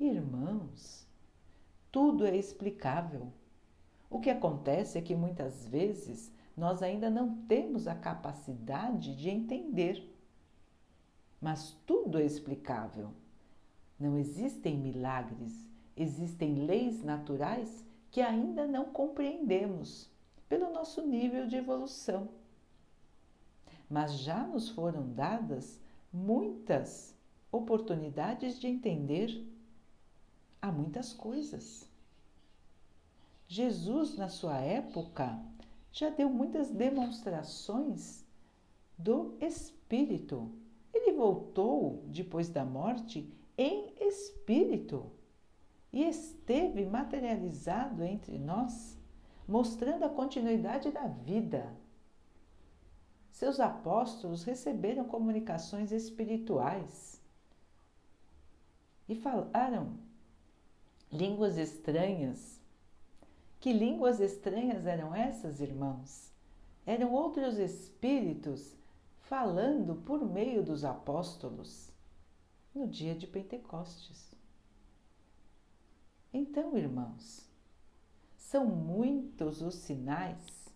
Irmãos, 0.00 1.06
tudo 1.92 2.24
é 2.24 2.34
explicável. 2.34 3.30
O 4.08 4.20
que 4.20 4.30
acontece 4.30 4.96
é 4.96 5.02
que 5.02 5.14
muitas 5.14 5.66
vezes 5.66 6.34
nós 6.56 6.82
ainda 6.82 7.10
não 7.10 7.42
temos 7.42 7.86
a 7.86 7.94
capacidade 7.94 9.14
de 9.14 9.28
entender. 9.28 10.12
Mas 11.40 11.76
tudo 11.86 12.18
é 12.18 12.24
explicável. 12.24 13.12
Não 13.98 14.16
existem 14.18 14.76
milagres, 14.76 15.66
Existem 15.96 16.66
leis 16.66 17.02
naturais 17.02 17.82
que 18.10 18.20
ainda 18.20 18.66
não 18.66 18.92
compreendemos 18.92 20.10
pelo 20.46 20.70
nosso 20.70 21.00
nível 21.06 21.46
de 21.46 21.56
evolução. 21.56 22.28
Mas 23.88 24.18
já 24.18 24.46
nos 24.46 24.68
foram 24.68 25.10
dadas 25.14 25.80
muitas 26.12 27.16
oportunidades 27.50 28.60
de 28.60 28.66
entender 28.66 29.46
há 30.60 30.70
muitas 30.70 31.14
coisas. 31.14 31.88
Jesus, 33.48 34.18
na 34.18 34.28
sua 34.28 34.58
época, 34.58 35.40
já 35.96 36.10
deu 36.10 36.28
muitas 36.28 36.70
demonstrações 36.70 38.22
do 38.98 39.34
Espírito. 39.40 40.52
Ele 40.92 41.12
voltou 41.12 42.04
depois 42.08 42.50
da 42.50 42.66
morte 42.66 43.32
em 43.56 43.94
espírito 43.98 45.10
e 45.90 46.02
esteve 46.04 46.84
materializado 46.84 48.04
entre 48.04 48.38
nós, 48.38 48.98
mostrando 49.48 50.04
a 50.04 50.10
continuidade 50.10 50.90
da 50.90 51.06
vida. 51.06 51.74
Seus 53.30 53.58
apóstolos 53.58 54.44
receberam 54.44 55.04
comunicações 55.04 55.92
espirituais 55.92 57.22
e 59.08 59.14
falaram 59.14 59.98
línguas 61.10 61.56
estranhas. 61.56 62.60
Que 63.58 63.72
línguas 63.72 64.20
estranhas 64.20 64.86
eram 64.86 65.14
essas, 65.14 65.60
irmãos? 65.60 66.32
Eram 66.84 67.12
outros 67.12 67.58
espíritos 67.58 68.76
falando 69.20 69.96
por 69.96 70.24
meio 70.24 70.62
dos 70.62 70.84
apóstolos 70.84 71.90
no 72.74 72.86
dia 72.86 73.14
de 73.14 73.26
Pentecostes. 73.26 74.34
Então, 76.32 76.76
irmãos, 76.76 77.48
são 78.36 78.66
muitos 78.66 79.62
os 79.62 79.74
sinais, 79.74 80.72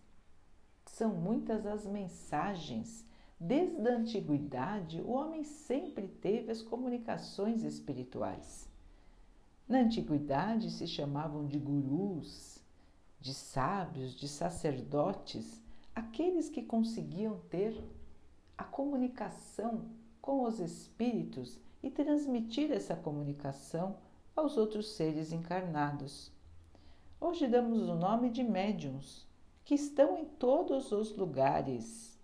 são 0.87 1.15
muitas 1.15 1.67
as 1.67 1.87
mensagens. 1.87 3.07
Desde 3.39 3.89
a 3.89 3.97
antiguidade, 3.97 5.01
o 5.01 5.11
homem 5.11 5.45
sempre 5.45 6.09
teve 6.09 6.51
as 6.51 6.61
comunicações 6.61 7.63
espirituais. 7.63 8.69
Na 9.69 9.79
antiguidade 9.79 10.71
se 10.71 10.87
chamavam 10.87 11.47
de 11.47 11.59
gurus, 11.59 12.60
de 13.21 13.35
sábios, 13.35 14.15
de 14.15 14.27
sacerdotes, 14.27 15.63
aqueles 15.95 16.49
que 16.49 16.63
conseguiam 16.63 17.39
ter 17.51 17.79
a 18.57 18.65
comunicação 18.65 19.85
com 20.21 20.45
os 20.45 20.59
espíritos 20.59 21.59
e 21.83 21.91
transmitir 21.91 22.71
essa 22.71 22.97
comunicação 22.97 23.97
aos 24.35 24.57
outros 24.57 24.93
seres 24.93 25.33
encarnados. 25.33 26.33
Hoje 27.21 27.47
damos 27.47 27.89
o 27.89 27.95
nome 27.95 28.31
de 28.31 28.43
médiums, 28.43 29.27
que 29.65 29.75
estão 29.75 30.19
em 30.19 30.25
todos 30.25 30.91
os 30.91 31.15
lugares. 31.15 32.19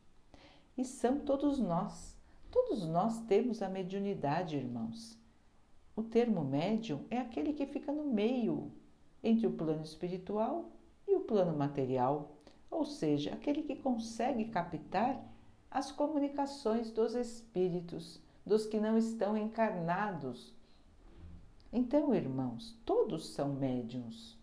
E 0.76 0.84
são 0.84 1.20
todos 1.20 1.58
nós. 1.58 2.16
Todos 2.50 2.86
nós 2.86 3.20
temos 3.26 3.60
a 3.60 3.68
mediunidade, 3.68 4.56
irmãos. 4.56 5.18
O 5.94 6.02
termo 6.02 6.42
médium 6.42 7.04
é 7.10 7.18
aquele 7.18 7.52
que 7.52 7.66
fica 7.66 7.92
no 7.92 8.04
meio 8.04 8.72
entre 9.22 9.46
o 9.46 9.52
plano 9.52 9.82
espiritual 9.82 10.70
plano 11.26 11.56
material, 11.56 12.36
ou 12.70 12.84
seja, 12.84 13.32
aquele 13.32 13.62
que 13.62 13.76
consegue 13.76 14.46
captar 14.46 15.22
as 15.70 15.92
comunicações 15.92 16.90
dos 16.90 17.14
espíritos, 17.14 18.20
dos 18.44 18.66
que 18.66 18.78
não 18.78 18.96
estão 18.96 19.36
encarnados. 19.36 20.54
Então, 21.72 22.14
irmãos, 22.14 22.78
todos 22.84 23.28
são 23.28 23.52
médiums. 23.52 24.38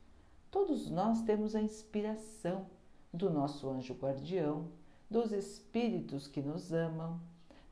Todos 0.51 0.89
nós 0.89 1.21
temos 1.23 1.55
a 1.55 1.61
inspiração 1.61 2.67
do 3.11 3.29
nosso 3.29 3.69
anjo 3.69 3.93
guardião, 3.93 4.67
dos 5.09 5.31
espíritos 5.31 6.27
que 6.27 6.41
nos 6.41 6.73
amam, 6.73 7.19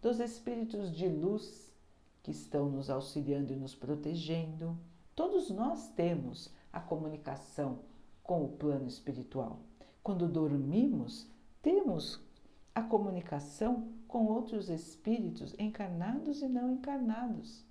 dos 0.02 0.20
espíritos 0.20 0.92
de 0.96 1.08
luz 1.08 1.72
que 2.24 2.32
estão 2.32 2.70
nos 2.70 2.90
auxiliando 2.90 3.54
e 3.54 3.56
nos 3.56 3.76
protegendo. 3.76 4.78
Todos 5.16 5.50
nós 5.50 5.90
temos 5.90 6.50
a 6.72 6.80
comunicação 6.80 7.80
com 8.32 8.46
o 8.46 8.48
plano 8.48 8.88
espiritual. 8.88 9.60
Quando 10.02 10.26
dormimos, 10.26 11.28
temos 11.62 12.18
a 12.74 12.82
comunicação 12.82 13.92
com 14.08 14.26
outros 14.28 14.70
espíritos 14.70 15.54
encarnados 15.60 16.42
e 16.42 16.48
não 16.48 16.72
encarnados. 16.72 17.66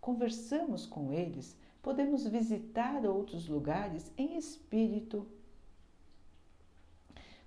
Conversamos 0.00 0.84
com 0.84 1.12
eles, 1.12 1.56
podemos 1.80 2.26
visitar 2.26 3.06
outros 3.06 3.46
lugares 3.46 4.10
em 4.18 4.36
espírito 4.36 5.28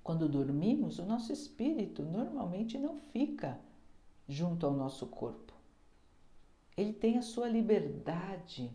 quando 0.01 0.29
dormimos, 0.29 0.99
o 0.99 1.05
nosso 1.05 1.33
espírito 1.33 2.01
normalmente 2.01 2.77
não 2.77 2.95
fica 2.95 3.59
junto 4.25 4.65
ao 4.65 4.71
nosso 4.71 5.05
corpo. 5.07 5.51
Ele 6.77 6.93
tem 6.93 7.17
a 7.17 7.21
sua 7.21 7.49
liberdade, 7.49 8.71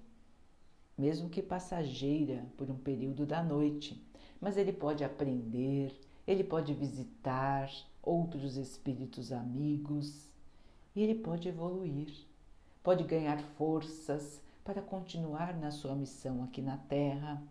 mesmo 1.02 1.28
que 1.28 1.42
passageira 1.42 2.46
por 2.56 2.70
um 2.70 2.76
período 2.76 3.26
da 3.26 3.42
noite, 3.42 4.00
mas 4.40 4.56
ele 4.56 4.72
pode 4.72 5.02
aprender, 5.02 5.92
ele 6.24 6.44
pode 6.44 6.72
visitar 6.74 7.68
outros 8.00 8.56
espíritos 8.56 9.32
amigos 9.32 10.30
e 10.94 11.02
ele 11.02 11.16
pode 11.16 11.48
evoluir, 11.48 12.14
pode 12.84 13.02
ganhar 13.02 13.40
forças 13.58 14.40
para 14.64 14.80
continuar 14.80 15.56
na 15.58 15.72
sua 15.72 15.96
missão 15.96 16.44
aqui 16.44 16.62
na 16.62 16.76
Terra. 16.76 17.42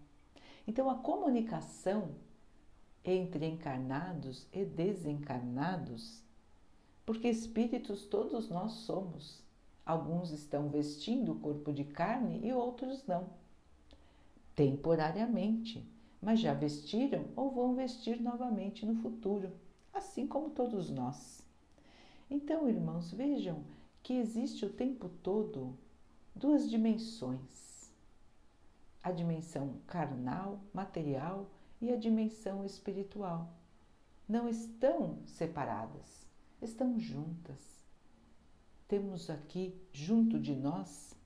Então, 0.66 0.90
a 0.90 0.96
comunicação 0.96 2.12
entre 3.04 3.46
encarnados 3.46 4.48
e 4.54 4.64
desencarnados, 4.64 6.24
porque 7.06 7.28
espíritos 7.28 8.06
todos 8.06 8.50
nós 8.50 8.72
somos. 8.72 9.44
Alguns 9.86 10.32
estão 10.32 10.70
vestindo 10.70 11.34
o 11.34 11.40
corpo 11.40 11.74
de 11.74 11.84
carne 11.84 12.40
e 12.48 12.54
outros 12.54 13.06
não. 13.06 13.41
Temporariamente, 14.62 15.84
mas 16.22 16.40
já 16.40 16.54
vestiram 16.54 17.26
ou 17.36 17.50
vão 17.50 17.74
vestir 17.74 18.22
novamente 18.22 18.86
no 18.86 18.94
futuro, 18.94 19.52
assim 19.92 20.28
como 20.28 20.52
todos 20.52 20.88
nós. 20.92 21.42
Então, 22.30 22.70
irmãos, 22.70 23.12
vejam 23.12 23.64
que 24.04 24.14
existe 24.14 24.64
o 24.64 24.70
tempo 24.72 25.10
todo 25.24 25.76
duas 26.36 26.70
dimensões: 26.70 27.92
a 29.02 29.12
dimensão 29.12 29.78
carnal, 29.88 30.60
material 30.72 31.50
e 31.82 31.92
a 31.92 31.96
dimensão 31.96 32.64
espiritual. 32.64 33.52
Não 34.30 34.48
estão 34.48 35.18
separadas, 35.26 36.28
estão 36.62 37.00
juntas. 37.00 37.84
Temos 38.88 39.28
aqui, 39.28 39.74
junto 39.92 40.40
de 40.40 40.54
nós, 40.54 41.20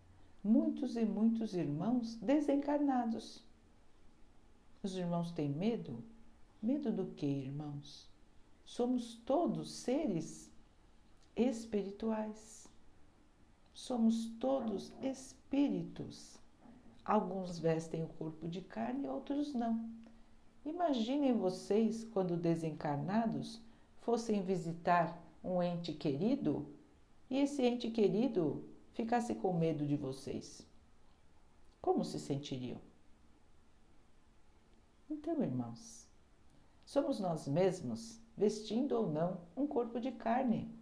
muitos 0.46 0.96
e 0.96 1.04
muitos 1.04 1.56
irmãos 1.56 2.14
desencarnados. 2.18 3.44
Os 4.84 4.96
irmãos 4.96 5.32
têm 5.32 5.50
medo? 5.50 6.04
Medo 6.62 6.92
do 6.92 7.08
que, 7.08 7.26
irmãos? 7.26 8.08
Somos 8.64 9.16
todos 9.26 9.72
seres 9.72 10.52
espirituais. 11.36 12.70
Somos 13.74 14.28
todos 14.40 14.94
espíritos. 15.02 16.38
Alguns 17.04 17.58
vestem 17.58 18.04
o 18.04 18.08
corpo 18.10 18.48
de 18.48 18.62
carne, 18.62 19.08
outros 19.08 19.52
não. 19.52 19.90
Imaginem 20.64 21.34
vocês 21.34 22.04
quando 22.04 22.38
desencarnados 22.38 23.60
fossem 24.02 24.44
visitar 24.44 25.20
um 25.44 25.62
ente 25.62 25.92
querido 25.92 26.68
e 27.32 27.40
esse 27.40 27.64
ente 27.64 27.90
querido 27.90 28.64
ficasse 28.96 29.36
com 29.36 29.54
medo 29.54 29.86
de 29.86 29.96
vocês. 29.96 30.66
Como 31.80 32.04
se 32.04 32.20
sentiriam? 32.20 32.80
Então, 35.08 35.44
irmãos, 35.44 36.08
somos 36.84 37.20
nós 37.20 37.48
mesmos, 37.48 38.20
vestindo 38.36 38.94
ou 38.94 39.08
não 39.08 39.42
um 39.56 39.68
corpo 39.68 40.00
de 40.00 40.12
carne. 40.12 40.74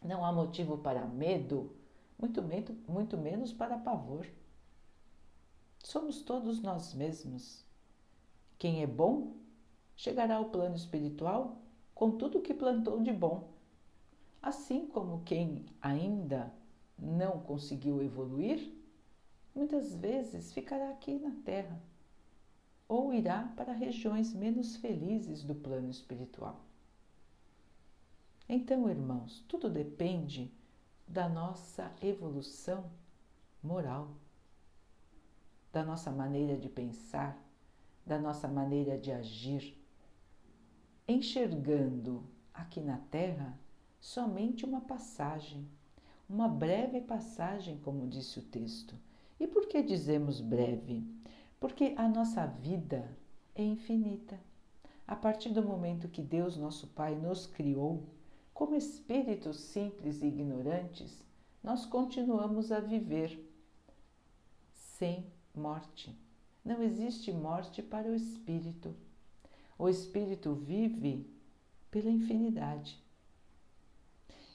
Não 0.00 0.24
há 0.24 0.32
motivo 0.32 0.78
para 0.78 1.04
medo, 1.04 1.74
muito, 2.16 2.40
muito 2.86 3.18
menos 3.18 3.52
para 3.52 3.76
pavor. 3.76 4.24
Somos 5.82 6.22
todos 6.22 6.60
nós 6.60 6.94
mesmos 6.94 7.66
quem 8.58 8.82
é 8.82 8.86
bom 8.86 9.36
chegará 9.96 10.36
ao 10.36 10.46
plano 10.46 10.74
espiritual 10.74 11.58
com 11.94 12.10
tudo 12.10 12.38
o 12.38 12.42
que 12.42 12.52
plantou 12.52 13.00
de 13.00 13.12
bom. 13.12 13.48
Assim 14.40 14.86
como 14.86 15.22
quem 15.24 15.66
ainda 15.80 16.52
não 16.98 17.40
conseguiu 17.40 18.02
evoluir, 18.02 18.72
muitas 19.54 19.94
vezes 19.94 20.52
ficará 20.52 20.90
aqui 20.90 21.18
na 21.18 21.32
Terra 21.44 21.80
ou 22.88 23.12
irá 23.12 23.52
para 23.56 23.72
regiões 23.72 24.32
menos 24.32 24.76
felizes 24.76 25.42
do 25.42 25.54
plano 25.54 25.90
espiritual. 25.90 26.64
Então, 28.48 28.88
irmãos, 28.88 29.44
tudo 29.46 29.68
depende 29.68 30.50
da 31.06 31.28
nossa 31.28 31.92
evolução 32.00 32.90
moral, 33.62 34.14
da 35.70 35.84
nossa 35.84 36.10
maneira 36.10 36.56
de 36.56 36.68
pensar, 36.68 37.38
da 38.06 38.18
nossa 38.18 38.48
maneira 38.48 38.96
de 38.96 39.12
agir, 39.12 39.76
enxergando 41.06 42.24
aqui 42.54 42.80
na 42.80 42.96
Terra 43.10 43.58
somente 44.00 44.64
uma 44.64 44.80
passagem, 44.80 45.66
uma 46.28 46.48
breve 46.48 47.00
passagem, 47.00 47.78
como 47.78 48.06
disse 48.06 48.38
o 48.38 48.42
texto. 48.42 48.94
E 49.40 49.46
por 49.46 49.66
que 49.66 49.82
dizemos 49.82 50.40
breve? 50.40 51.04
Porque 51.60 51.94
a 51.96 52.08
nossa 52.08 52.46
vida 52.46 53.08
é 53.54 53.62
infinita. 53.62 54.38
A 55.06 55.16
partir 55.16 55.50
do 55.50 55.62
momento 55.62 56.08
que 56.08 56.20
Deus, 56.20 56.56
nosso 56.56 56.86
Pai, 56.88 57.14
nos 57.14 57.46
criou, 57.46 58.02
como 58.52 58.74
espíritos 58.74 59.58
simples 59.60 60.22
e 60.22 60.26
ignorantes, 60.26 61.24
nós 61.62 61.86
continuamos 61.86 62.70
a 62.70 62.80
viver 62.80 63.38
sem 64.72 65.26
morte. 65.54 66.14
Não 66.64 66.82
existe 66.82 67.32
morte 67.32 67.82
para 67.82 68.08
o 68.08 68.14
espírito. 68.14 68.94
O 69.78 69.88
espírito 69.88 70.54
vive 70.54 71.26
pela 71.90 72.10
infinidade. 72.10 73.02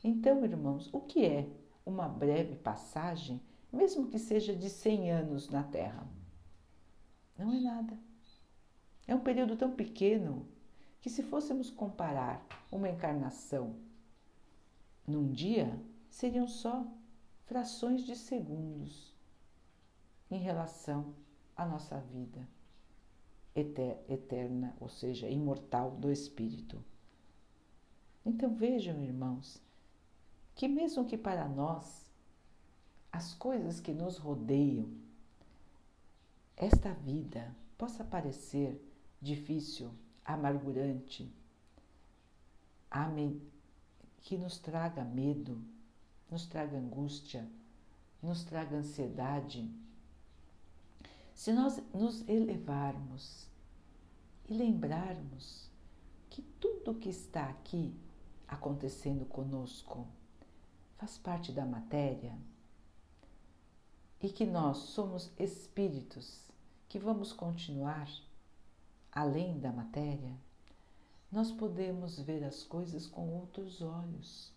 Então, 0.03 0.43
irmãos, 0.43 0.89
o 0.93 0.99
que 0.99 1.25
é 1.25 1.49
uma 1.85 2.09
breve 2.09 2.55
passagem, 2.55 3.41
mesmo 3.71 4.09
que 4.09 4.19
seja 4.19 4.55
de 4.55 4.69
100 4.69 5.11
anos 5.11 5.49
na 5.49 5.63
Terra? 5.63 6.05
Não 7.37 7.53
é 7.53 7.59
nada. 7.59 7.97
É 9.07 9.15
um 9.15 9.21
período 9.21 9.55
tão 9.55 9.71
pequeno 9.71 10.47
que, 10.99 11.09
se 11.09 11.23
fôssemos 11.23 11.69
comparar 11.69 12.45
uma 12.71 12.89
encarnação 12.89 13.75
num 15.07 15.31
dia, 15.31 15.79
seriam 16.09 16.47
só 16.47 16.85
frações 17.45 18.03
de 18.03 18.15
segundos 18.15 19.13
em 20.29 20.39
relação 20.39 21.13
a 21.55 21.65
nossa 21.65 21.99
vida 21.99 22.47
eterna, 23.55 24.75
ou 24.79 24.89
seja, 24.89 25.29
imortal 25.29 25.91
do 25.91 26.11
Espírito. 26.11 26.83
Então 28.25 28.55
vejam, 28.55 29.03
irmãos, 29.03 29.61
que 30.55 30.67
mesmo 30.67 31.05
que 31.05 31.17
para 31.17 31.47
nós 31.47 32.03
as 33.11 33.33
coisas 33.33 33.79
que 33.79 33.93
nos 33.93 34.17
rodeiam, 34.17 34.89
esta 36.55 36.93
vida 36.93 37.55
possa 37.77 38.03
parecer 38.03 38.81
difícil, 39.21 39.91
amargurante, 40.25 41.31
que 44.21 44.37
nos 44.37 44.57
traga 44.59 45.03
medo, 45.03 45.61
nos 46.29 46.45
traga 46.45 46.77
angústia, 46.77 47.47
nos 48.21 48.43
traga 48.43 48.77
ansiedade, 48.77 49.69
se 51.33 51.51
nós 51.51 51.81
nos 51.93 52.27
elevarmos 52.29 53.47
e 54.47 54.53
lembrarmos 54.53 55.69
que 56.29 56.41
tudo 56.41 56.95
que 56.95 57.09
está 57.09 57.49
aqui 57.49 57.93
acontecendo 58.47 59.25
conosco 59.25 60.07
faz 61.03 61.17
parte 61.17 61.51
da 61.51 61.65
matéria 61.65 62.33
e 64.21 64.29
que 64.29 64.45
nós 64.45 64.77
somos 64.77 65.29
espíritos 65.37 66.49
que 66.87 66.97
vamos 66.97 67.33
continuar 67.33 68.09
além 69.11 69.59
da 69.59 69.69
matéria, 69.69 70.33
nós 71.29 71.51
podemos 71.51 72.17
ver 72.21 72.41
as 72.45 72.63
coisas 72.63 73.05
com 73.05 73.27
outros 73.35 73.81
olhos. 73.81 74.53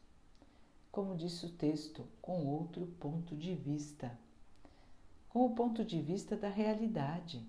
Como 0.93 1.17
disse 1.17 1.47
o 1.47 1.51
texto, 1.51 2.07
com 2.23 2.47
outro 2.47 2.87
ponto 3.01 3.35
de 3.35 3.57
vista. 3.57 4.17
Com 5.29 5.47
o 5.47 5.55
ponto 5.57 5.85
de 5.85 6.01
vista 6.01 6.37
da 6.37 6.49
realidade. 6.49 7.45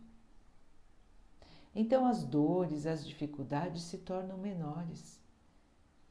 Então 1.76 2.08
as 2.08 2.24
dores, 2.24 2.88
as 2.88 3.06
dificuldades 3.06 3.84
se 3.84 4.00
tornam 4.00 4.40
menores, 4.40 5.20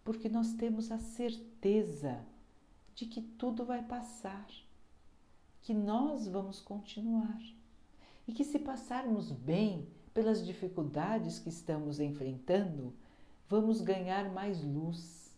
porque 0.04 0.28
nós 0.28 0.52
temos 0.52 0.92
a 0.92 0.98
certeza 1.00 2.24
de 2.96 3.04
que 3.04 3.20
tudo 3.20 3.64
vai 3.64 3.82
passar, 3.82 4.48
que 5.60 5.74
nós 5.74 6.26
vamos 6.26 6.60
continuar 6.60 7.38
e 8.26 8.32
que 8.32 8.42
se 8.42 8.58
passarmos 8.58 9.30
bem 9.30 9.86
pelas 10.14 10.44
dificuldades 10.44 11.38
que 11.38 11.50
estamos 11.50 12.00
enfrentando, 12.00 12.94
vamos 13.48 13.82
ganhar 13.82 14.32
mais 14.32 14.64
luz, 14.64 15.30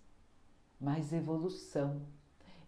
mais 0.81 1.12
evolução. 1.12 2.01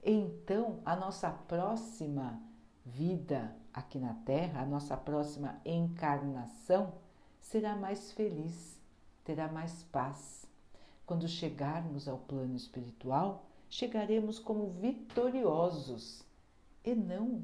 Então, 0.03 0.81
a 0.85 0.97
nossa 0.97 1.31
próxima 1.31 2.43
vida 2.85 3.55
aqui 3.73 3.99
na 3.99 4.15
Terra, 4.15 4.63
a 4.63 4.67
nossa 4.67 4.97
próxima 4.97 5.61
encarnação, 5.65 6.95
será 7.41 7.77
mais 7.77 8.11
feliz, 8.11 8.77
terá 9.25 9.47
mais 9.47 9.85
paz. 9.85 10.45
Quando 11.07 11.29
chegarmos 11.29 12.09
ao 12.09 12.19
plano 12.19 12.57
espiritual, 12.57 13.50
chegaremos 13.71 14.39
como 14.39 14.69
vitoriosos 14.73 16.23
e 16.85 16.95
não 16.95 17.43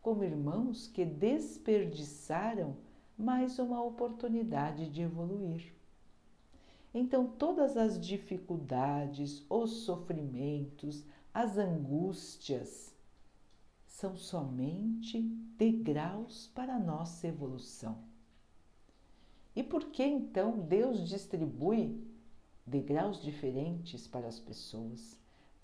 como 0.00 0.22
irmãos 0.22 0.86
que 0.86 1.04
desperdiçaram 1.04 2.76
mais 3.16 3.58
uma 3.58 3.82
oportunidade 3.82 4.88
de 4.88 5.02
evoluir. 5.02 5.74
Então, 6.94 7.26
todas 7.26 7.76
as 7.76 8.00
dificuldades, 8.00 9.44
os 9.50 9.70
sofrimentos, 9.84 11.04
as 11.34 11.58
angústias 11.58 12.94
são 13.86 14.16
somente 14.16 15.20
degraus 15.58 16.46
para 16.54 16.76
a 16.76 16.78
nossa 16.78 17.26
evolução. 17.26 17.98
E 19.56 19.62
por 19.62 19.86
que 19.86 20.04
então 20.04 20.60
Deus 20.60 21.08
distribui 21.08 22.00
degraus 22.64 23.20
diferentes 23.20 24.06
para 24.06 24.28
as 24.28 24.38
pessoas? 24.38 25.17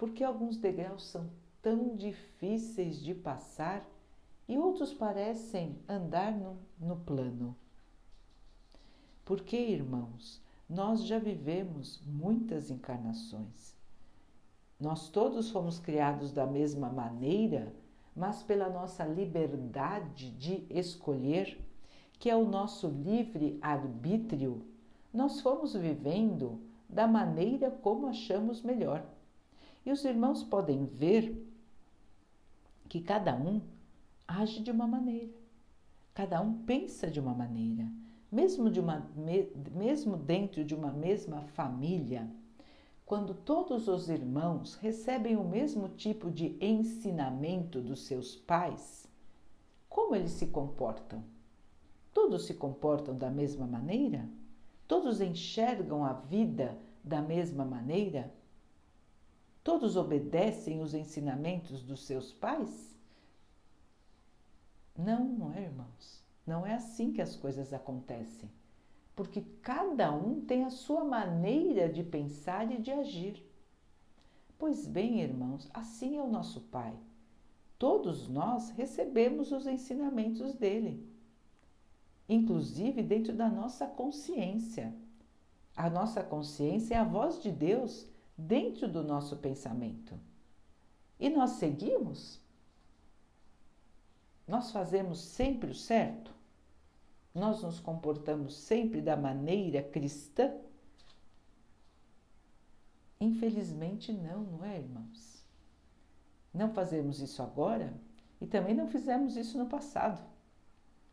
Porque 0.04 0.22
alguns 0.22 0.58
degraus 0.58 1.06
são 1.06 1.30
tão 1.62 1.96
difíceis 1.96 3.00
de 3.00 3.14
passar 3.14 3.88
e 4.46 4.58
outros 4.58 4.92
parecem 4.92 5.78
andar 5.88 6.30
no, 6.30 6.58
no 6.78 6.96
plano. 6.96 7.56
Porque, 9.24 9.56
irmãos, 9.56 10.42
nós 10.68 11.06
já 11.06 11.18
vivemos 11.18 12.02
muitas 12.04 12.70
encarnações. 12.70 13.74
Nós 14.78 15.08
todos 15.08 15.48
fomos 15.48 15.78
criados 15.78 16.32
da 16.32 16.46
mesma 16.46 16.90
maneira, 16.90 17.74
mas 18.14 18.42
pela 18.42 18.68
nossa 18.68 19.06
liberdade 19.06 20.32
de 20.32 20.66
escolher, 20.68 21.58
que 22.18 22.28
é 22.28 22.36
o 22.36 22.46
nosso 22.46 22.88
livre 22.88 23.58
arbítrio, 23.62 24.66
nós 25.10 25.40
fomos 25.40 25.72
vivendo 25.72 26.60
da 26.90 27.08
maneira 27.08 27.70
como 27.70 28.06
achamos 28.06 28.60
melhor. 28.60 29.13
E 29.84 29.92
os 29.92 30.04
irmãos 30.04 30.42
podem 30.42 30.86
ver 30.86 31.46
que 32.88 33.00
cada 33.00 33.34
um 33.34 33.60
age 34.26 34.62
de 34.62 34.70
uma 34.70 34.86
maneira. 34.86 35.32
Cada 36.14 36.40
um 36.40 36.54
pensa 36.64 37.10
de 37.10 37.20
uma 37.20 37.34
maneira. 37.34 37.86
Mesmo, 38.30 38.70
de 38.70 38.80
uma, 38.80 39.06
mesmo 39.72 40.16
dentro 40.16 40.64
de 40.64 40.74
uma 40.74 40.92
mesma 40.92 41.42
família, 41.42 42.28
quando 43.06 43.34
todos 43.34 43.86
os 43.86 44.08
irmãos 44.08 44.74
recebem 44.76 45.36
o 45.36 45.44
mesmo 45.44 45.88
tipo 45.90 46.30
de 46.30 46.56
ensinamento 46.60 47.80
dos 47.80 48.06
seus 48.06 48.34
pais, 48.34 49.06
como 49.88 50.16
eles 50.16 50.32
se 50.32 50.46
comportam? 50.46 51.22
Todos 52.12 52.46
se 52.46 52.54
comportam 52.54 53.16
da 53.16 53.30
mesma 53.30 53.66
maneira? 53.66 54.28
Todos 54.88 55.20
enxergam 55.20 56.04
a 56.04 56.12
vida 56.12 56.78
da 57.02 57.20
mesma 57.20 57.64
maneira? 57.64 58.32
Todos 59.64 59.96
obedecem 59.96 60.82
os 60.82 60.92
ensinamentos 60.92 61.82
dos 61.82 62.04
seus 62.04 62.34
pais? 62.34 62.94
Não, 64.94 65.24
não 65.24 65.54
é, 65.54 65.62
irmãos. 65.62 66.22
Não 66.46 66.66
é 66.66 66.74
assim 66.74 67.14
que 67.14 67.22
as 67.22 67.34
coisas 67.34 67.72
acontecem. 67.72 68.50
Porque 69.16 69.40
cada 69.62 70.12
um 70.12 70.42
tem 70.42 70.64
a 70.64 70.70
sua 70.70 71.02
maneira 71.02 71.88
de 71.88 72.02
pensar 72.02 72.70
e 72.70 72.76
de 72.76 72.90
agir. 72.90 73.42
Pois 74.58 74.86
bem, 74.86 75.22
irmãos, 75.22 75.70
assim 75.72 76.18
é 76.18 76.22
o 76.22 76.30
nosso 76.30 76.60
Pai. 76.60 76.94
Todos 77.78 78.28
nós 78.28 78.68
recebemos 78.70 79.50
os 79.50 79.66
ensinamentos 79.66 80.54
dele, 80.54 81.08
inclusive 82.28 83.02
dentro 83.02 83.32
da 83.32 83.48
nossa 83.48 83.86
consciência. 83.86 84.94
A 85.74 85.88
nossa 85.88 86.22
consciência 86.22 86.94
é 86.94 86.98
a 86.98 87.04
voz 87.04 87.42
de 87.42 87.50
Deus 87.50 88.06
dentro 88.36 88.88
do 88.88 89.02
nosso 89.02 89.36
pensamento. 89.36 90.18
E 91.18 91.28
nós 91.28 91.50
seguimos 91.50 92.40
nós 94.46 94.70
fazemos 94.70 95.20
sempre 95.20 95.70
o 95.70 95.74
certo? 95.74 96.32
Nós 97.34 97.62
nos 97.62 97.80
comportamos 97.80 98.54
sempre 98.56 99.00
da 99.00 99.16
maneira 99.16 99.82
cristã? 99.82 100.54
Infelizmente, 103.18 104.12
não, 104.12 104.42
não 104.42 104.64
é, 104.64 104.78
irmãos? 104.78 105.42
Não 106.52 106.72
fazemos 106.72 107.20
isso 107.20 107.42
agora 107.42 107.92
e 108.40 108.46
também 108.46 108.74
não 108.74 108.86
fizemos 108.86 109.36
isso 109.36 109.58
no 109.58 109.66
passado. 109.66 110.22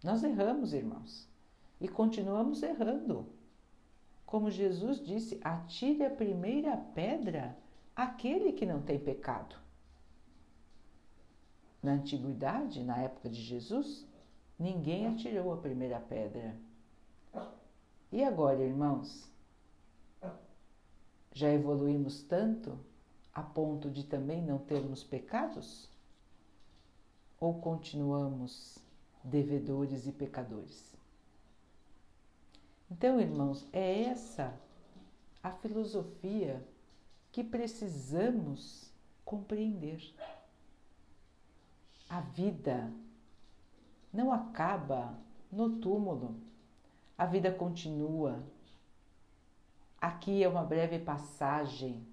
Nós 0.03 0.23
erramos, 0.23 0.73
irmãos, 0.73 1.27
e 1.79 1.87
continuamos 1.87 2.61
errando. 2.61 3.27
Como 4.31 4.49
Jesus 4.49 5.05
disse: 5.05 5.41
atire 5.43 6.05
a 6.05 6.09
primeira 6.09 6.77
pedra 6.77 7.53
aquele 7.93 8.53
que 8.53 8.65
não 8.65 8.81
tem 8.81 8.97
pecado 8.97 9.57
na 11.83 11.91
antiguidade, 11.91 12.81
na 12.81 12.97
época 12.97 13.29
de 13.29 13.41
Jesus, 13.41 14.07
ninguém 14.57 15.05
atirou 15.05 15.51
a 15.51 15.57
primeira 15.57 15.99
pedra. 15.99 16.55
E 18.09 18.23
agora, 18.23 18.63
irmãos? 18.63 19.29
Já 21.33 21.51
evoluímos 21.51 22.23
tanto 22.23 22.79
a 23.33 23.43
ponto 23.43 23.89
de 23.89 24.05
também 24.05 24.41
não 24.41 24.59
termos 24.59 25.03
pecados? 25.03 25.89
Ou 27.37 27.59
continuamos 27.59 28.79
devedores 29.25 30.07
e 30.07 30.13
pecadores? 30.13 30.90
Então, 32.91 33.21
irmãos, 33.21 33.65
é 33.71 34.03
essa 34.03 34.53
a 35.41 35.49
filosofia 35.49 36.61
que 37.31 37.41
precisamos 37.41 38.91
compreender. 39.23 40.13
A 42.09 42.19
vida 42.19 42.91
não 44.11 44.33
acaba 44.33 45.17
no 45.49 45.77
túmulo. 45.77 46.35
A 47.17 47.25
vida 47.25 47.49
continua. 47.49 48.43
Aqui 49.99 50.43
é 50.43 50.49
uma 50.49 50.65
breve 50.65 50.99
passagem. 50.99 52.05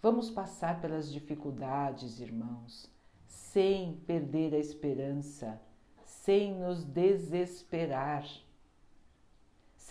Vamos 0.00 0.30
passar 0.30 0.80
pelas 0.80 1.10
dificuldades, 1.10 2.20
irmãos, 2.20 2.88
sem 3.26 3.96
perder 4.06 4.54
a 4.54 4.58
esperança, 4.58 5.60
sem 6.04 6.54
nos 6.54 6.84
desesperar, 6.84 8.24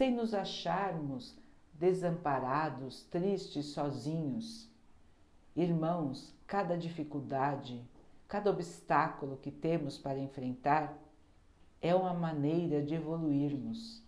sem 0.02 0.10
nos 0.10 0.34
acharmos 0.34 1.38
desamparados, 1.76 3.04
tristes, 3.04 3.68
sozinhos. 3.68 4.68
Irmãos, 5.56 6.34
cada 6.48 6.76
dificuldade, 6.76 7.80
Cada 8.28 8.50
obstáculo 8.50 9.38
que 9.38 9.52
temos 9.52 9.98
para 9.98 10.18
enfrentar 10.18 10.98
é 11.82 11.94
uma 11.94 12.14
maneira 12.14 12.82
de 12.82 12.96
evoluirmos. 12.96 14.02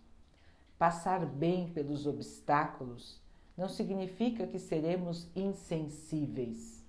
Passar 0.78 1.26
bem 1.26 1.68
pelos 1.68 2.06
obstáculos 2.06 3.20
não 3.54 3.68
significa 3.68 4.46
que 4.46 4.58
seremos 4.58 5.28
insensíveis. 5.36 6.82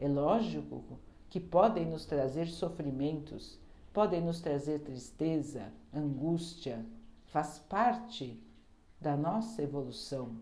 É 0.00 0.08
lógico 0.08 0.98
que 1.28 1.38
podem 1.38 1.84
nos 1.84 2.06
trazer 2.06 2.46
sofrimentos, 2.48 3.60
podem 3.92 4.22
nos 4.22 4.40
trazer 4.40 4.78
tristeza, 4.78 5.70
angústia, 5.92 6.86
faz 7.36 7.58
parte 7.58 8.42
da 8.98 9.14
nossa 9.14 9.62
evolução. 9.62 10.40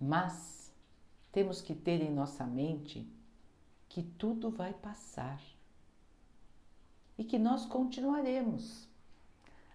Mas 0.00 0.72
temos 1.30 1.60
que 1.60 1.74
ter 1.74 2.00
em 2.00 2.10
nossa 2.10 2.46
mente 2.46 3.06
que 3.86 4.02
tudo 4.02 4.50
vai 4.50 4.72
passar 4.72 5.42
e 7.18 7.22
que 7.22 7.38
nós 7.38 7.66
continuaremos. 7.66 8.88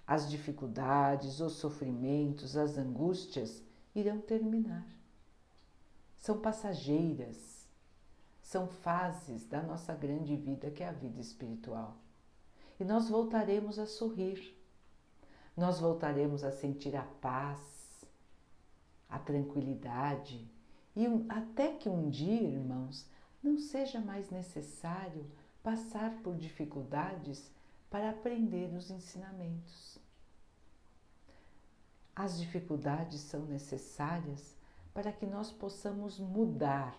As 0.07 0.27
dificuldades, 0.27 1.39
os 1.39 1.57
sofrimentos, 1.57 2.57
as 2.57 2.75
angústias 2.75 3.61
irão 3.93 4.19
terminar. 4.19 4.87
São 6.17 6.41
passageiras, 6.41 7.67
são 8.41 8.67
fases 8.67 9.45
da 9.45 9.61
nossa 9.61 9.93
grande 9.93 10.35
vida 10.35 10.71
que 10.71 10.81
é 10.81 10.89
a 10.89 10.91
vida 10.91 11.21
espiritual. 11.21 11.99
E 12.79 12.83
nós 12.83 13.09
voltaremos 13.09 13.77
a 13.77 13.85
sorrir, 13.85 14.62
nós 15.55 15.79
voltaremos 15.79 16.43
a 16.43 16.51
sentir 16.51 16.95
a 16.95 17.03
paz, 17.03 18.05
a 19.07 19.19
tranquilidade, 19.19 20.49
e 20.95 21.05
até 21.29 21.73
que 21.73 21.89
um 21.89 22.09
dia, 22.09 22.41
irmãos, 22.41 23.07
não 23.41 23.57
seja 23.57 23.99
mais 23.99 24.29
necessário 24.29 25.25
passar 25.61 26.11
por 26.23 26.35
dificuldades 26.35 27.51
para 27.89 28.09
aprender 28.09 28.73
os 28.73 28.89
ensinamentos. 28.89 29.99
As 32.15 32.37
dificuldades 32.39 33.21
são 33.21 33.45
necessárias 33.45 34.55
para 34.93 35.11
que 35.11 35.25
nós 35.25 35.51
possamos 35.51 36.19
mudar. 36.19 36.95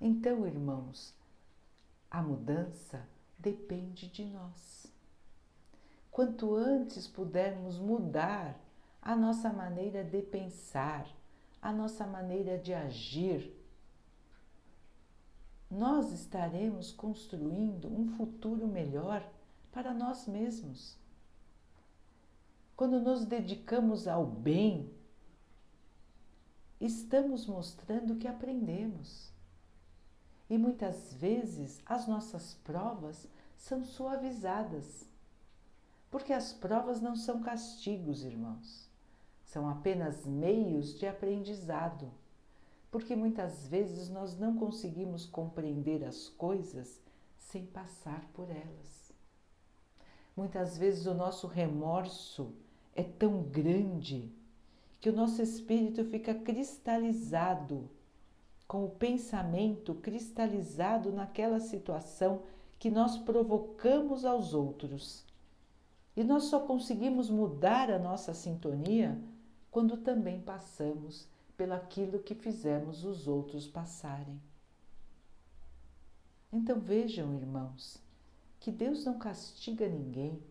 Então, 0.00 0.46
irmãos, 0.46 1.14
a 2.10 2.22
mudança 2.22 3.06
depende 3.38 4.08
de 4.08 4.24
nós. 4.24 4.86
Quanto 6.10 6.54
antes 6.54 7.06
pudermos 7.06 7.78
mudar 7.78 8.58
a 9.00 9.14
nossa 9.14 9.52
maneira 9.52 10.02
de 10.04 10.22
pensar, 10.22 11.06
a 11.62 11.72
nossa 11.72 12.06
maneira 12.06 12.58
de 12.58 12.74
agir, 12.74 13.54
nós 15.70 16.12
estaremos 16.12 16.90
construindo 16.90 17.86
um 17.88 18.08
futuro 18.16 18.66
melhor 18.66 19.26
para 19.70 19.94
nós 19.94 20.26
mesmos. 20.26 20.98
Quando 22.76 22.98
nos 22.98 23.24
dedicamos 23.24 24.08
ao 24.08 24.26
bem, 24.26 24.90
estamos 26.80 27.46
mostrando 27.46 28.16
que 28.16 28.26
aprendemos. 28.26 29.30
E 30.48 30.58
muitas 30.58 31.12
vezes 31.14 31.80
as 31.86 32.08
nossas 32.08 32.54
provas 32.64 33.28
são 33.56 33.84
suavizadas, 33.84 35.06
porque 36.10 36.32
as 36.32 36.52
provas 36.52 37.00
não 37.00 37.14
são 37.14 37.40
castigos, 37.40 38.24
irmãos, 38.24 38.88
são 39.44 39.68
apenas 39.68 40.26
meios 40.26 40.98
de 40.98 41.06
aprendizado 41.06 42.10
porque 42.90 43.14
muitas 43.14 43.68
vezes 43.68 44.10
nós 44.10 44.36
não 44.36 44.56
conseguimos 44.56 45.24
compreender 45.24 46.04
as 46.04 46.28
coisas 46.28 47.00
sem 47.38 47.64
passar 47.64 48.28
por 48.34 48.50
elas. 48.50 49.12
Muitas 50.36 50.76
vezes 50.76 51.06
o 51.06 51.14
nosso 51.14 51.46
remorso 51.46 52.52
é 52.94 53.02
tão 53.02 53.42
grande 53.42 54.32
que 55.00 55.08
o 55.08 55.12
nosso 55.12 55.40
espírito 55.40 56.04
fica 56.04 56.34
cristalizado, 56.34 57.88
com 58.66 58.84
o 58.84 58.90
pensamento 58.90 59.94
cristalizado 59.94 61.12
naquela 61.12 61.60
situação 61.60 62.42
que 62.78 62.90
nós 62.90 63.16
provocamos 63.16 64.24
aos 64.24 64.52
outros. 64.52 65.24
E 66.16 66.24
nós 66.24 66.44
só 66.44 66.60
conseguimos 66.60 67.30
mudar 67.30 67.90
a 67.90 67.98
nossa 67.98 68.34
sintonia 68.34 69.20
quando 69.70 69.96
também 69.96 70.40
passamos 70.40 71.28
pelaquilo 71.56 72.18
que 72.18 72.34
fizemos 72.34 73.04
os 73.04 73.28
outros 73.28 73.66
passarem. 73.66 74.40
Então 76.52 76.80
vejam, 76.80 77.34
irmãos, 77.34 78.02
que 78.58 78.72
Deus 78.72 79.04
não 79.04 79.18
castiga 79.18 79.88
ninguém, 79.88 80.42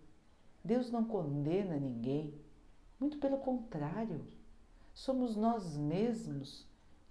Deus 0.64 0.90
não 0.90 1.04
condena 1.04 1.78
ninguém, 1.78 2.34
muito 3.00 3.18
pelo 3.18 3.38
contrário, 3.38 4.26
somos 4.94 5.36
nós 5.36 5.76
mesmos 5.78 6.66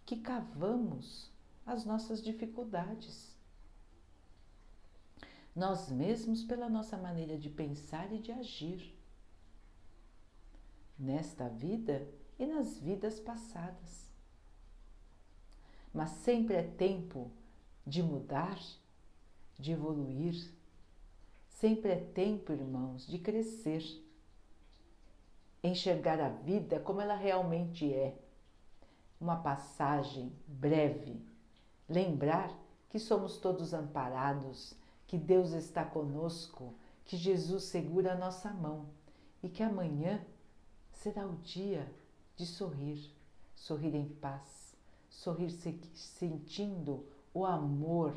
que 0.04 0.16
cavamos 0.16 1.30
as 1.66 1.84
nossas 1.84 2.22
dificuldades. 2.22 3.36
Nós 5.58 5.90
mesmos, 5.90 6.44
pela 6.44 6.68
nossa 6.68 6.96
maneira 6.96 7.36
de 7.36 7.50
pensar 7.50 8.12
e 8.12 8.20
de 8.20 8.30
agir. 8.30 8.96
Nesta 10.96 11.48
vida, 11.48 12.06
e 12.38 12.46
nas 12.46 12.78
vidas 12.78 13.18
passadas. 13.18 14.08
Mas 15.92 16.10
sempre 16.10 16.54
é 16.54 16.62
tempo 16.62 17.28
de 17.84 18.04
mudar, 18.04 18.56
de 19.58 19.72
evoluir. 19.72 20.54
Sempre 21.48 21.90
é 21.90 21.96
tempo, 21.96 22.52
irmãos, 22.52 23.04
de 23.04 23.18
crescer. 23.18 23.82
Enxergar 25.60 26.20
a 26.20 26.28
vida 26.28 26.78
como 26.78 27.00
ela 27.00 27.16
realmente 27.16 27.92
é. 27.92 28.16
Uma 29.20 29.42
passagem 29.42 30.32
breve. 30.46 31.20
Lembrar 31.88 32.56
que 32.90 33.00
somos 33.00 33.38
todos 33.38 33.74
amparados, 33.74 34.78
que 35.08 35.18
Deus 35.18 35.50
está 35.50 35.84
conosco, 35.84 36.74
que 37.04 37.16
Jesus 37.16 37.64
segura 37.64 38.12
a 38.12 38.16
nossa 38.16 38.52
mão 38.52 38.86
e 39.42 39.48
que 39.48 39.62
amanhã 39.62 40.24
será 40.92 41.26
o 41.26 41.36
dia 41.38 41.90
de 42.36 42.46
sorrir, 42.46 43.10
sorrir 43.56 43.94
em 43.94 44.08
paz, 44.08 44.76
sorrir 45.08 45.50
sentindo 45.50 47.04
o 47.34 47.44
amor 47.44 48.16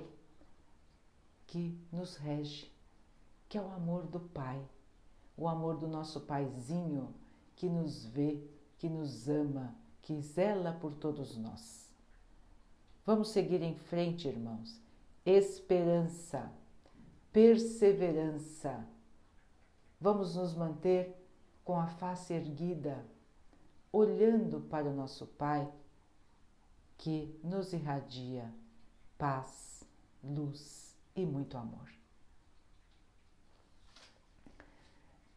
que 1.48 1.76
nos 1.92 2.18
rege, 2.18 2.72
que 3.50 3.58
é 3.58 3.62
o 3.62 3.72
amor 3.72 4.04
do 4.06 4.20
Pai, 4.20 4.62
o 5.36 5.48
amor 5.48 5.78
do 5.78 5.88
nosso 5.88 6.22
Paizinho 6.22 7.14
que 7.56 7.70
nos 7.70 8.06
vê, 8.06 8.44
que 8.78 8.90
nos 8.90 9.30
ama, 9.30 9.76
que 10.02 10.20
zela 10.22 10.74
por 10.74 10.94
todos 10.96 11.38
nós. 11.38 11.90
Vamos 13.06 13.30
seguir 13.30 13.62
em 13.62 13.76
frente, 13.76 14.28
irmãos. 14.28 14.80
Esperança, 15.26 16.52
perseverança. 17.32 18.88
Vamos 20.00 20.36
nos 20.36 20.54
manter 20.54 21.16
com 21.64 21.80
a 21.80 21.88
face 21.88 22.34
erguida 22.34 23.06
olhando 23.92 24.62
para 24.62 24.88
o 24.88 24.94
nosso 24.94 25.28
Pai 25.28 25.72
que 26.98 27.40
nos 27.44 27.74
irradia 27.74 28.52
paz, 29.18 29.84
luz 30.24 30.96
e 31.16 31.26
muito 31.26 31.58
amor. 31.58 31.90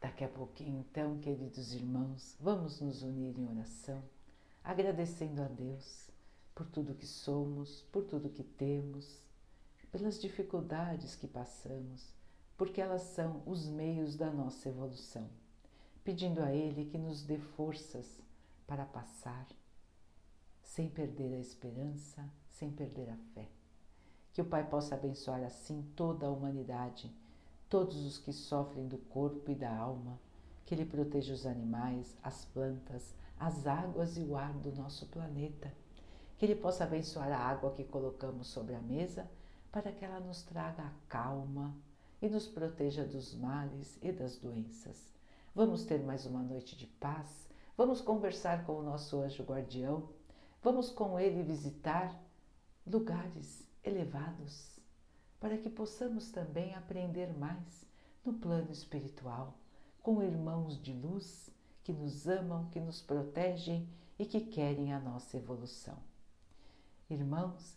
Daqui 0.01 0.25
a 0.25 0.29
pouquinho, 0.29 0.81
então, 0.81 1.19
queridos 1.19 1.73
irmãos, 1.73 2.37
vamos 2.39 2.81
nos 2.81 3.03
unir 3.03 3.39
em 3.39 3.49
oração, 3.49 4.03
agradecendo 4.63 5.43
a 5.43 5.49
Deus 5.49 6.11
por 6.55 6.67
tudo 6.67 6.95
que 6.95 7.07
somos, 7.07 7.83
por 7.91 8.05
tudo 8.05 8.29
que 8.29 8.43
temos, 8.43 9.24
pelas 9.95 10.21
dificuldades 10.21 11.15
que 11.15 11.29
passamos, 11.29 12.13
porque 12.57 12.81
elas 12.81 13.03
são 13.03 13.45
os 13.47 13.69
meios 13.69 14.17
da 14.17 14.29
nossa 14.29 14.69
evolução, 14.69 15.31
pedindo 16.03 16.43
a 16.43 16.53
Ele 16.53 16.87
que 16.87 16.99
nos 16.99 17.23
dê 17.23 17.39
forças 17.39 18.21
para 18.67 18.85
passar, 18.85 19.47
sem 20.61 20.89
perder 20.89 21.33
a 21.33 21.39
esperança, 21.39 22.29
sem 22.51 22.73
perder 22.73 23.09
a 23.09 23.17
fé. 23.35 23.49
Que 24.33 24.43
o 24.43 24.45
Pai 24.45 24.69
possa 24.69 24.97
abençoar 24.97 25.45
assim 25.45 25.89
toda 25.95 26.27
a 26.27 26.31
humanidade, 26.31 27.09
todos 27.71 28.05
os 28.05 28.19
que 28.19 28.33
sofrem 28.33 28.89
do 28.89 28.99
corpo 28.99 29.49
e 29.53 29.55
da 29.55 29.73
alma, 29.73 30.19
que 30.67 30.75
Ele 30.75 30.85
proteja 30.85 31.33
os 31.33 31.47
animais, 31.47 32.17
as 32.21 32.45
plantas, 32.47 33.15
as 33.39 33.65
águas 33.65 34.17
e 34.17 34.23
o 34.23 34.37
ar 34.37 34.55
do 34.55 34.73
nosso 34.73 35.07
planeta. 35.07 35.73
Que 36.37 36.47
Ele 36.47 36.57
possa 36.57 36.83
abençoar 36.83 37.31
a 37.31 37.39
água 37.39 37.71
que 37.71 37.85
colocamos 37.85 38.49
sobre 38.49 38.75
a 38.75 38.81
mesa, 38.81 39.31
para 39.75 39.91
que 39.91 40.05
ela 40.05 40.21
nos 40.21 40.45
traga 40.45 40.85
a 40.85 40.93
calma 41.09 41.75
e 42.23 42.29
nos 42.29 42.47
proteja 42.47 43.05
dos 43.05 43.35
males 43.35 43.99
e 44.01 44.13
das 44.13 44.37
doenças. 44.37 45.13
Vamos 45.53 45.85
ter 45.85 45.99
mais 45.99 46.25
uma 46.25 46.43
noite 46.43 46.77
de 46.77 46.87
paz 46.87 47.45
Vamos 47.77 48.01
conversar 48.01 48.65
com 48.65 48.79
o 48.79 48.83
nosso 48.85 49.21
anjo 49.21 49.43
guardião. 49.43 50.09
Vamos 50.63 50.91
com 50.91 51.19
ele 51.19 51.43
visitar 51.43 52.17
lugares 52.87 53.69
elevados, 53.83 54.79
para 55.41 55.59
que 55.59 55.69
possamos 55.69 56.31
também 56.31 56.73
aprender 56.77 57.37
mais 57.37 57.85
no 58.25 58.35
plano 58.35 58.71
espiritual, 58.71 59.59
com 60.01 60.23
irmãos 60.23 60.81
de 60.81 60.93
luz 60.93 61.51
que 61.83 61.93
nos 61.93 62.29
amam, 62.29 62.69
que 62.71 62.79
nos 62.79 63.03
protegem 63.03 63.89
e 64.21 64.25
que 64.25 64.41
querem 64.41 64.93
a 64.93 65.01
nossa 65.01 65.37
evolução. 65.37 65.99
Irmãos, 67.11 67.77